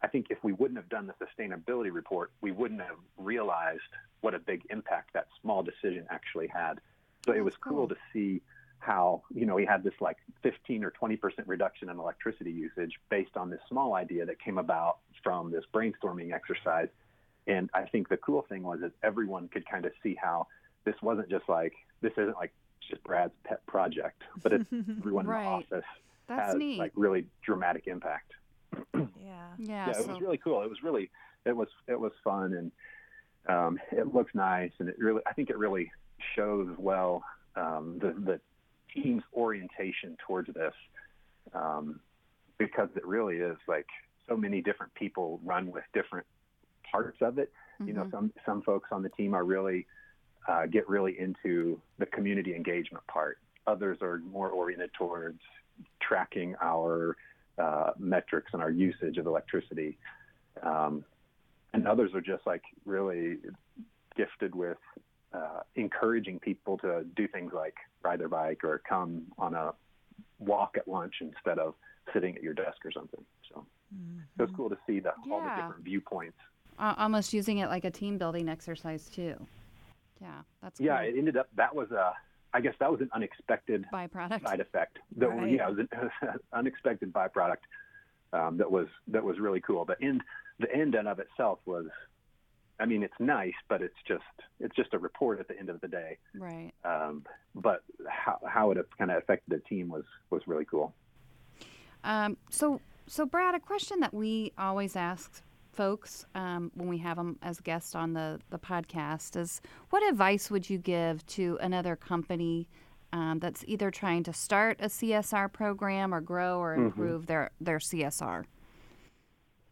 I 0.01 0.07
think 0.07 0.27
if 0.29 0.43
we 0.43 0.53
wouldn't 0.53 0.77
have 0.77 0.89
done 0.89 1.07
the 1.07 1.13
sustainability 1.23 1.91
report, 1.91 2.31
we 2.41 2.51
wouldn't 2.51 2.81
have 2.81 2.97
realized 3.17 3.81
what 4.21 4.33
a 4.33 4.39
big 4.39 4.63
impact 4.69 5.13
that 5.13 5.27
small 5.41 5.63
decision 5.63 6.05
actually 6.09 6.47
had. 6.47 6.79
So 7.25 7.33
it 7.33 7.43
was 7.43 7.53
cool 7.57 7.87
cool. 7.87 7.87
to 7.89 7.95
see 8.13 8.41
how, 8.79 9.23
you 9.33 9.45
know, 9.45 9.55
we 9.55 9.65
had 9.65 9.83
this 9.83 9.93
like 9.99 10.17
15 10.43 10.83
or 10.83 10.91
20% 10.91 11.19
reduction 11.45 11.89
in 11.89 11.99
electricity 11.99 12.51
usage 12.51 12.93
based 13.09 13.35
on 13.35 13.49
this 13.49 13.59
small 13.69 13.95
idea 13.95 14.25
that 14.25 14.39
came 14.39 14.57
about 14.57 14.97
from 15.23 15.51
this 15.51 15.63
brainstorming 15.73 16.33
exercise. 16.33 16.87
And 17.47 17.69
I 17.73 17.83
think 17.83 18.09
the 18.09 18.17
cool 18.17 18.45
thing 18.47 18.63
was 18.63 18.79
that 18.81 18.91
everyone 19.03 19.47
could 19.47 19.67
kind 19.69 19.85
of 19.85 19.91
see 20.03 20.15
how 20.21 20.47
this 20.85 20.95
wasn't 21.01 21.29
just 21.29 21.47
like, 21.49 21.73
this 22.01 22.13
isn't 22.13 22.35
like 22.35 22.53
just 22.87 23.03
Brad's 23.03 23.33
pet 23.43 23.65
project, 23.65 24.21
but 24.43 24.53
it's 24.53 24.65
everyone 24.97 25.25
in 25.25 25.31
the 25.31 25.37
office 25.37 25.85
That's 26.27 26.47
has 26.47 26.55
neat. 26.55 26.77
like 26.77 26.91
really 26.95 27.25
dramatic 27.41 27.87
impact. 27.87 28.33
yeah. 28.93 29.01
yeah. 29.23 29.45
yeah, 29.57 29.89
it 29.89 30.07
was 30.07 30.21
really 30.21 30.37
cool. 30.37 30.61
It 30.61 30.69
was 30.69 30.83
really, 30.83 31.09
it 31.45 31.55
was, 31.55 31.69
it 31.87 31.99
was 31.99 32.11
fun 32.23 32.53
and 32.53 32.71
um, 33.49 33.79
it 33.91 34.13
looks 34.13 34.35
nice. 34.35 34.71
And 34.79 34.89
it 34.89 34.99
really, 34.99 35.21
I 35.25 35.33
think 35.33 35.49
it 35.49 35.57
really 35.57 35.91
shows 36.35 36.69
well 36.77 37.23
um, 37.55 37.97
the, 37.99 38.13
the 38.13 38.39
team's 39.01 39.23
orientation 39.33 40.17
towards 40.25 40.53
this 40.53 40.73
um, 41.53 41.99
because 42.57 42.89
it 42.95 43.05
really 43.05 43.37
is 43.37 43.57
like 43.67 43.87
so 44.27 44.35
many 44.35 44.61
different 44.61 44.93
people 44.95 45.39
run 45.43 45.71
with 45.71 45.83
different 45.93 46.25
parts 46.91 47.17
of 47.21 47.37
it. 47.37 47.51
You 47.79 47.93
know, 47.93 48.05
Mhm. 48.05 48.11
some, 48.11 48.33
some 48.45 48.61
folks 48.63 48.89
on 48.91 49.03
the 49.03 49.09
team 49.09 49.33
are 49.33 49.43
really, 49.43 49.85
uh, 50.47 50.65
get 50.65 50.87
really 50.89 51.19
into 51.19 51.79
the 51.99 52.05
community 52.07 52.55
engagement 52.55 53.05
part. 53.07 53.37
Others 53.67 54.01
are 54.01 54.17
more 54.19 54.49
oriented 54.49 54.91
towards 54.93 55.41
tracking 55.99 56.55
our 56.61 57.15
uh, 57.59 57.91
metrics 57.97 58.53
and 58.53 58.61
our 58.61 58.69
usage 58.69 59.17
of 59.17 59.25
electricity. 59.27 59.97
Um, 60.63 61.03
and 61.73 61.87
others 61.87 62.13
are 62.13 62.21
just 62.21 62.45
like 62.47 62.63
really 62.85 63.37
gifted 64.15 64.55
with 64.55 64.77
uh, 65.33 65.59
encouraging 65.75 66.39
people 66.39 66.77
to 66.79 67.03
do 67.15 67.27
things 67.27 67.51
like 67.53 67.75
ride 68.03 68.19
their 68.19 68.29
bike 68.29 68.63
or 68.63 68.81
come 68.87 69.23
on 69.37 69.53
a 69.53 69.73
walk 70.39 70.75
at 70.77 70.87
lunch 70.87 71.15
instead 71.21 71.59
of 71.59 71.73
sitting 72.13 72.35
at 72.35 72.43
your 72.43 72.53
desk 72.53 72.77
or 72.85 72.91
something. 72.91 73.23
So, 73.51 73.65
so 74.37 74.43
it's 74.43 74.53
cool 74.55 74.69
to 74.69 74.77
see 74.87 74.99
the, 74.99 75.11
all 75.31 75.41
the 75.41 75.49
different 75.61 75.83
viewpoints. 75.83 76.37
uh, 76.79 76.93
almost 76.97 77.33
using 77.33 77.57
it 77.59 77.67
like 77.69 77.85
a 77.85 77.91
team 77.91 78.17
building 78.17 78.47
exercise 78.49 79.09
too. 79.09 79.35
Yeah, 80.21 80.41
that's 80.61 80.79
Yeah, 80.79 80.99
cool. 80.99 81.09
it 81.09 81.17
ended 81.17 81.37
up 81.37 81.47
that 81.55 81.75
was 81.75 81.91
a, 81.91 82.13
I 82.53 82.61
guess 82.61 82.73
that 82.79 82.89
was 82.91 83.01
an 83.01 83.09
unexpected 83.13 83.85
byproduct. 83.93 84.43
side 84.43 84.59
effect. 84.61 84.97
That 85.17 85.29
Right. 85.29 85.51
yeah, 85.51 85.67
it 85.69 85.75
was 85.75 85.79
an 85.91 86.39
unexpected 86.53 87.11
byproduct 87.13 87.57
um, 88.33 88.57
that 88.57 88.71
was 88.71 88.87
that 89.09 89.23
was 89.23 89.39
really 89.39 89.61
cool. 89.61 89.85
The 89.85 89.95
end, 90.01 90.21
the 90.59 90.73
end 90.73 90.95
in 90.95 91.07
of 91.07 91.19
itself 91.19 91.59
was, 91.65 91.85
I 92.79 92.85
mean, 92.85 93.03
it's 93.03 93.13
nice, 93.19 93.53
but 93.69 93.81
it's 93.81 93.95
just 94.07 94.23
it's 94.59 94.75
just 94.75 94.93
a 94.93 94.99
report 94.99 95.39
at 95.39 95.47
the 95.47 95.57
end 95.57 95.69
of 95.69 95.81
the 95.81 95.87
day. 95.87 96.17
Right. 96.35 96.71
Um, 96.83 97.25
but 97.55 97.83
how 98.07 98.39
how 98.47 98.71
it 98.71 98.77
kind 98.97 99.11
of 99.11 99.17
affected 99.17 99.49
the 99.49 99.69
team 99.69 99.89
was 99.89 100.05
was 100.29 100.41
really 100.45 100.65
cool. 100.65 100.93
Um, 102.03 102.37
so, 102.49 102.79
so 103.07 103.25
Brad, 103.25 103.55
a 103.55 103.59
question 103.59 103.99
that 103.99 104.13
we 104.13 104.53
always 104.57 104.95
ask 104.95 105.41
folks 105.73 106.25
um, 106.35 106.71
when 106.75 106.87
we 106.87 106.97
have 106.99 107.17
them 107.17 107.37
as 107.41 107.59
guests 107.59 107.95
on 107.95 108.13
the 108.13 108.39
the 108.49 108.59
podcast 108.59 109.35
is, 109.35 109.61
what 109.89 110.07
advice 110.07 110.51
would 110.51 110.69
you 110.69 110.77
give 110.77 111.25
to 111.27 111.57
another 111.61 111.95
company 111.95 112.69
um, 113.11 113.39
that's 113.39 113.63
either 113.67 113.89
trying 113.89 114.23
to 114.23 114.33
start 114.33 114.77
a 114.81 114.87
CSR 114.87 115.51
program 115.51 116.13
or 116.13 116.21
grow 116.21 116.59
or 116.59 116.75
improve 116.75 117.25
their 117.25 117.51
their 117.59 117.79
CSR? 117.79 118.45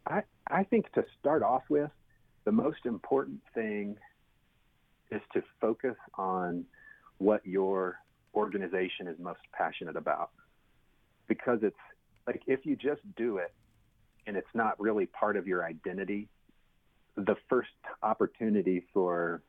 I, 0.07 0.21
I 0.47 0.63
think 0.63 0.91
to 0.93 1.03
start 1.19 1.41
off 1.41 1.63
with, 1.69 1.89
the 2.45 2.51
most 2.51 2.85
important 2.85 3.41
thing 3.53 3.97
is 5.11 5.21
to 5.33 5.43
focus 5.59 5.95
on 6.15 6.65
what 7.17 7.45
your 7.45 7.97
organization 8.33 9.07
is 9.07 9.17
most 9.19 9.39
passionate 9.51 9.95
about. 9.95 10.29
Because 11.27 11.59
it's 11.63 11.75
like 12.27 12.41
if 12.47 12.65
you 12.65 12.75
just 12.75 13.01
do 13.17 13.37
it 13.37 13.53
and 14.27 14.37
it's 14.37 14.47
not 14.53 14.79
really 14.79 15.07
part 15.07 15.37
of 15.37 15.47
your 15.47 15.65
identity, 15.65 16.27
the 17.15 17.35
first 17.49 17.69
opportunity 18.03 18.83
for 18.93 19.41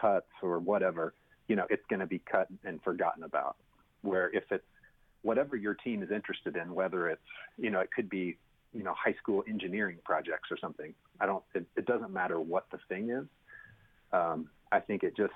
cuts 0.00 0.26
or 0.42 0.58
whatever, 0.58 1.14
you 1.48 1.56
know, 1.56 1.66
it's 1.68 1.84
going 1.88 2.00
to 2.00 2.06
be 2.06 2.20
cut 2.30 2.48
and 2.64 2.82
forgotten 2.82 3.24
about. 3.24 3.56
Where 4.02 4.30
if 4.34 4.44
it's 4.50 4.64
whatever 5.22 5.56
your 5.56 5.74
team 5.74 6.02
is 6.02 6.10
interested 6.10 6.56
in, 6.56 6.74
whether 6.74 7.08
it's, 7.08 7.22
you 7.58 7.70
know, 7.70 7.80
it 7.80 7.90
could 7.94 8.08
be 8.08 8.36
you 8.74 8.82
know 8.82 8.92
high 8.92 9.14
school 9.14 9.44
engineering 9.48 9.98
projects 10.04 10.50
or 10.50 10.58
something. 10.58 10.92
I 11.20 11.26
don't. 11.26 11.42
It, 11.54 11.66
it 11.76 11.86
doesn't 11.86 12.12
matter 12.12 12.40
what 12.40 12.66
the 12.70 12.78
thing 12.88 13.10
is. 13.10 13.26
Um, 14.12 14.48
I 14.72 14.80
think 14.80 15.02
it 15.02 15.16
just. 15.16 15.32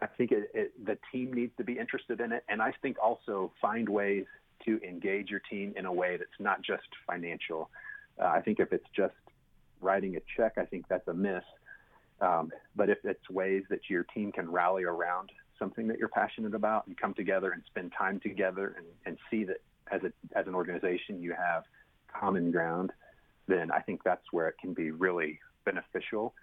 I 0.00 0.06
think 0.06 0.30
it, 0.30 0.50
it, 0.52 0.84
the 0.84 0.98
team 1.10 1.32
needs 1.32 1.52
to 1.56 1.64
be 1.64 1.78
interested 1.78 2.20
in 2.20 2.30
it, 2.32 2.44
and 2.48 2.60
I 2.60 2.72
think 2.82 2.98
also 3.02 3.52
find 3.62 3.88
ways 3.88 4.26
to 4.66 4.78
engage 4.86 5.30
your 5.30 5.40
team 5.50 5.72
in 5.76 5.86
a 5.86 5.92
way 5.92 6.16
that's 6.18 6.38
not 6.38 6.60
just 6.62 6.86
financial. 7.06 7.70
Uh, 8.20 8.26
I 8.26 8.42
think 8.42 8.60
if 8.60 8.72
it's 8.72 8.86
just 8.94 9.14
writing 9.80 10.16
a 10.16 10.20
check, 10.36 10.54
I 10.58 10.64
think 10.64 10.86
that's 10.88 11.06
a 11.08 11.14
miss. 11.14 11.42
Um, 12.20 12.50
but 12.74 12.88
if 12.88 12.98
it's 13.04 13.28
ways 13.30 13.64
that 13.70 13.80
your 13.88 14.04
team 14.04 14.32
can 14.32 14.50
rally 14.50 14.84
around 14.84 15.30
something 15.58 15.86
that 15.88 15.98
you're 15.98 16.08
passionate 16.08 16.54
about 16.54 16.86
and 16.86 16.96
come 16.96 17.14
together 17.14 17.52
and 17.52 17.62
spend 17.66 17.92
time 17.96 18.20
together 18.20 18.74
and, 18.76 18.86
and 19.04 19.18
see 19.30 19.44
that 19.44 19.58
as 19.90 20.02
a 20.02 20.12
as 20.38 20.46
an 20.46 20.54
organization 20.54 21.22
you 21.22 21.32
have 21.32 21.64
common 22.12 22.50
ground, 22.50 22.90
then 23.48 23.70
I 23.70 23.80
think 23.80 24.02
that's 24.04 24.24
where 24.32 24.48
it 24.48 24.56
can 24.60 24.74
be 24.74 24.90
really 24.90 25.38
beneficial 25.64 26.34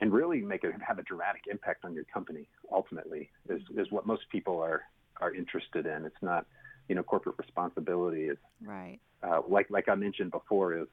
and 0.00 0.12
really 0.12 0.40
make 0.40 0.64
it 0.64 0.72
have 0.86 0.98
a 0.98 1.02
dramatic 1.02 1.42
impact 1.50 1.84
on 1.84 1.94
your 1.94 2.04
company. 2.04 2.48
Ultimately, 2.72 3.30
is 3.48 3.62
is 3.76 3.90
what 3.90 4.06
most 4.06 4.22
people 4.30 4.60
are 4.60 4.82
are 5.20 5.34
interested 5.34 5.86
in. 5.86 6.04
It's 6.04 6.22
not, 6.22 6.46
you 6.88 6.94
know, 6.94 7.02
corporate 7.02 7.36
responsibility 7.38 8.24
is 8.24 8.38
Right. 8.62 8.98
uh, 9.22 9.42
like 9.48 9.70
like 9.70 9.88
I 9.88 9.94
mentioned 9.94 10.30
before 10.30 10.76
is. 10.76 10.88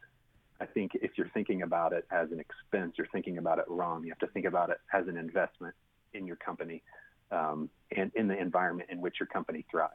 I 0.62 0.66
think 0.66 0.92
if 0.96 1.12
you're 1.18 1.30
thinking 1.30 1.62
about 1.62 1.94
it 1.94 2.06
as 2.12 2.34
an 2.34 2.40
expense, 2.42 2.96
you're 2.98 3.08
thinking 3.14 3.38
about 3.38 3.60
it 3.60 3.66
wrong. 3.70 4.04
You 4.04 4.10
have 4.10 4.20
to 4.20 4.28
think 4.28 4.46
about 4.46 4.70
it 4.70 4.78
as 4.94 5.08
an 5.08 5.16
investment 5.16 5.74
in 6.14 6.28
your 6.28 6.36
company 6.36 6.84
um, 7.32 7.70
and 7.96 8.12
in 8.14 8.28
the 8.28 8.38
environment 8.38 8.90
in 8.92 9.00
which 9.00 9.22
your 9.22 9.28
company 9.28 9.66
thrives. 9.72 9.94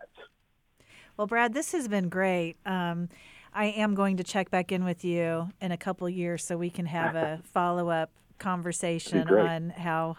Well, 1.17 1.27
Brad, 1.27 1.53
this 1.55 1.73
has 1.73 1.87
been 1.87 2.09
great. 2.09 2.57
Um, 2.65 3.09
I 3.55 3.67
am 3.67 3.95
going 3.95 4.17
to 4.17 4.25
check 4.25 4.51
back 4.51 4.73
in 4.73 4.85
with 4.85 5.05
you 5.05 5.49
in 5.61 5.71
a 5.71 5.77
couple 5.77 6.09
years 6.09 6.45
so 6.45 6.57
we 6.57 6.71
can 6.71 6.87
have 6.87 7.14
a 7.14 7.40
follow 7.53 7.88
up 7.88 8.11
conversation 8.38 9.29
on 9.29 9.71
how 9.71 10.17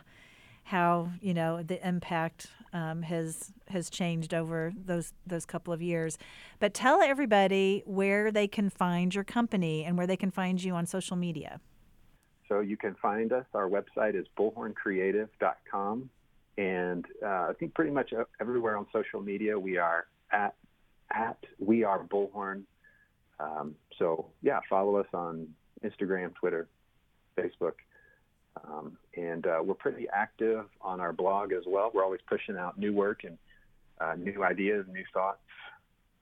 how 0.63 1.11
you 1.21 1.33
know 1.33 1.61
the 1.61 1.85
impact 1.85 2.47
um, 2.71 3.01
has 3.01 3.51
has 3.67 3.89
changed 3.89 4.33
over 4.33 4.71
those 4.85 5.13
those 5.27 5.45
couple 5.45 5.73
of 5.73 5.81
years. 5.81 6.17
But 6.59 6.73
tell 6.73 7.01
everybody 7.01 7.83
where 7.85 8.31
they 8.31 8.47
can 8.47 8.69
find 8.69 9.13
your 9.13 9.25
company 9.25 9.83
and 9.83 9.97
where 9.97 10.07
they 10.07 10.17
can 10.17 10.31
find 10.31 10.63
you 10.63 10.73
on 10.73 10.85
social 10.85 11.17
media. 11.17 11.59
So 12.47 12.61
you 12.61 12.77
can 12.77 12.95
find 12.95 13.33
us. 13.33 13.45
Our 13.53 13.69
website 13.69 14.15
is 14.15 14.27
bullhorncreative.com, 14.37 16.09
and 16.57 17.05
uh, 17.21 17.27
I 17.27 17.51
think 17.59 17.73
pretty 17.73 17.91
much 17.91 18.13
everywhere 18.39 18.77
on 18.77 18.87
social 18.93 19.21
media 19.21 19.59
we 19.59 19.77
are 19.77 20.05
at 20.31 20.55
at 21.11 21.37
we 21.59 21.83
are 21.83 22.03
bullhorn. 22.03 22.63
Um, 23.39 23.75
so 23.97 24.27
yeah, 24.41 24.59
follow 24.69 24.97
us 24.97 25.07
on 25.13 25.47
Instagram, 25.83 26.33
Twitter, 26.35 26.67
Facebook. 27.37 27.73
Um, 28.63 28.97
and 29.17 29.45
uh, 29.45 29.59
we're 29.63 29.73
pretty 29.73 30.07
active 30.13 30.65
on 30.81 31.01
our 31.01 31.11
blog 31.11 31.51
as 31.51 31.63
well. 31.67 31.91
We're 31.93 32.03
always 32.03 32.21
pushing 32.27 32.57
out 32.57 32.77
new 32.77 32.93
work 32.93 33.23
and 33.25 33.37
uh, 33.99 34.15
new 34.17 34.43
ideas, 34.43 34.85
new 34.89 35.03
thoughts. 35.13 35.39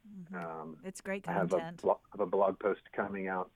Mm-hmm. 0.07 0.35
Um, 0.35 0.77
it's 0.83 1.01
great 1.01 1.23
content. 1.23 1.53
I 1.53 1.57
have, 1.65 1.73
a 1.73 1.81
blo- 1.81 1.99
have 2.11 2.19
a 2.19 2.25
blog 2.25 2.59
post 2.59 2.81
coming 2.95 3.27
out 3.27 3.51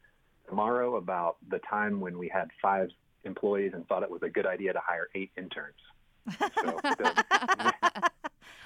tomorrow 0.48 0.96
about 0.96 1.38
the 1.50 1.60
time 1.60 2.00
when 2.00 2.18
we 2.18 2.30
had 2.30 2.50
five 2.62 2.90
employees 3.24 3.72
and 3.74 3.88
thought 3.88 4.04
it 4.04 4.10
was 4.10 4.22
a 4.24 4.30
good 4.30 4.46
idea 4.46 4.74
to 4.74 4.80
hire 4.84 5.10
eight 5.16 5.32
interns. 5.38 5.76
So, 6.40 6.80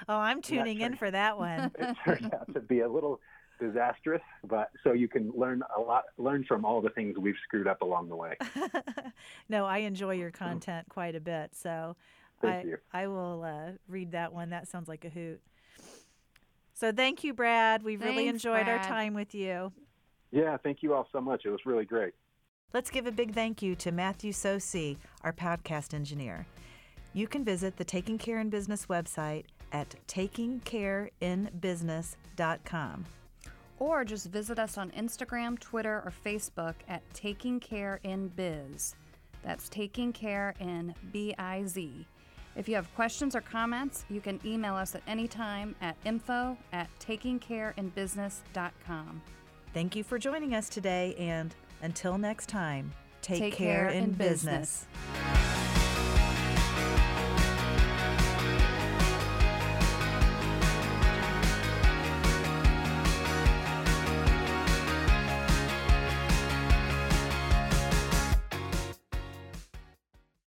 oh, 0.10 0.16
I'm 0.16 0.42
tuning 0.42 0.82
in 0.82 0.96
for 0.96 1.10
that 1.12 1.38
one. 1.38 1.72
it 1.80 1.96
turned 2.06 2.34
out 2.34 2.54
to 2.54 2.60
be 2.60 2.82
a 2.82 2.90
little 2.90 3.20
disastrous, 3.62 4.22
but 4.44 4.72
so 4.84 4.92
you 4.92 5.08
can 5.08 5.32
learn 5.32 5.64
a 5.78 5.80
lot, 5.80 6.06
learn 6.18 6.44
from 6.48 6.66
all 6.66 6.82
the 6.82 6.90
things 6.90 7.18
we've 7.18 7.36
screwed 7.44 7.68
up 7.68 7.82
along 7.82 8.10
the 8.10 8.16
way. 8.16 8.36
no, 9.50 9.66
I 9.66 9.80
enjoy 9.80 10.16
your 10.16 10.32
content 10.32 10.88
quite 10.90 11.16
a 11.16 11.22
bit, 11.22 11.56
so 11.56 11.96
thank 12.42 12.66
I 12.66 12.70
you. 12.70 12.78
I 12.92 13.08
will 13.08 13.44
uh, 13.44 13.72
read 13.88 14.12
that 14.12 14.34
one. 14.34 14.50
That 14.50 14.68
sounds 14.68 14.90
like 14.90 15.06
a 15.06 15.10
hoot. 15.10 15.40
So 16.74 16.92
thank 16.92 17.24
you, 17.24 17.34
Brad. 17.34 17.84
We've 17.84 18.00
Thanks, 18.00 18.16
really 18.16 18.28
enjoyed 18.28 18.66
Brad. 18.66 18.80
our 18.80 18.84
time 18.84 19.14
with 19.14 19.36
you. 19.36 19.72
Yeah, 20.32 20.58
thank 20.58 20.82
you 20.82 20.96
all 20.96 21.08
so 21.12 21.22
much. 21.22 21.44
It 21.46 21.50
was 21.50 21.60
really 21.66 21.86
great. 21.86 22.14
Let's 22.74 22.90
give 22.90 23.06
a 23.06 23.12
big 23.12 23.36
thank 23.36 23.62
you 23.62 23.76
to 23.76 23.92
Matthew 23.92 24.32
Sosi, 24.32 24.98
our 25.24 25.34
podcast 25.34 25.94
engineer. 25.94 26.48
You 27.14 27.28
can 27.28 27.46
visit 27.46 27.78
the 27.78 27.84
Taking 27.84 28.18
Care 28.18 28.40
in 28.40 28.50
Business 28.50 28.88
website 28.88 29.44
at 29.72 29.94
takingcareinbusiness.com. 30.08 33.06
Or 33.82 34.06
just 34.06 34.28
visit 34.28 34.60
us 34.60 34.78
on 34.78 34.92
Instagram, 34.92 35.60
Twitter, 35.60 36.04
or 36.06 36.14
Facebook 36.24 36.76
at 36.88 37.02
Taking 37.16 37.60
Care 37.60 38.00
in 38.04 38.28
Biz. 38.28 38.94
That's 39.44 39.68
Taking 39.70 40.14
Care 40.14 40.54
in 40.60 40.94
B 41.12 41.34
I 41.40 41.66
Z. 41.66 42.06
If 42.56 42.70
you 42.70 42.76
have 42.76 42.94
questions 42.94 43.36
or 43.36 43.42
comments, 43.42 44.06
you 44.08 44.22
can 44.22 44.40
email 44.46 44.76
us 44.76 44.94
at 44.94 45.02
any 45.08 45.28
time 45.28 45.76
at 45.82 45.98
info 46.06 46.56
at 46.72 46.92
takingcareinbusiness.com. 47.00 49.22
Thank 49.74 49.96
you 49.96 50.04
for 50.04 50.20
joining 50.20 50.54
us 50.54 50.70
today, 50.70 51.16
and 51.18 51.56
until 51.82 52.20
next 52.20 52.50
time, 52.50 52.92
take, 53.24 53.40
Take 53.40 53.56
care, 53.56 53.88
care 53.88 53.98
in 53.98 54.04
in 54.04 54.12
business. 54.12 54.86
business. 54.86 55.21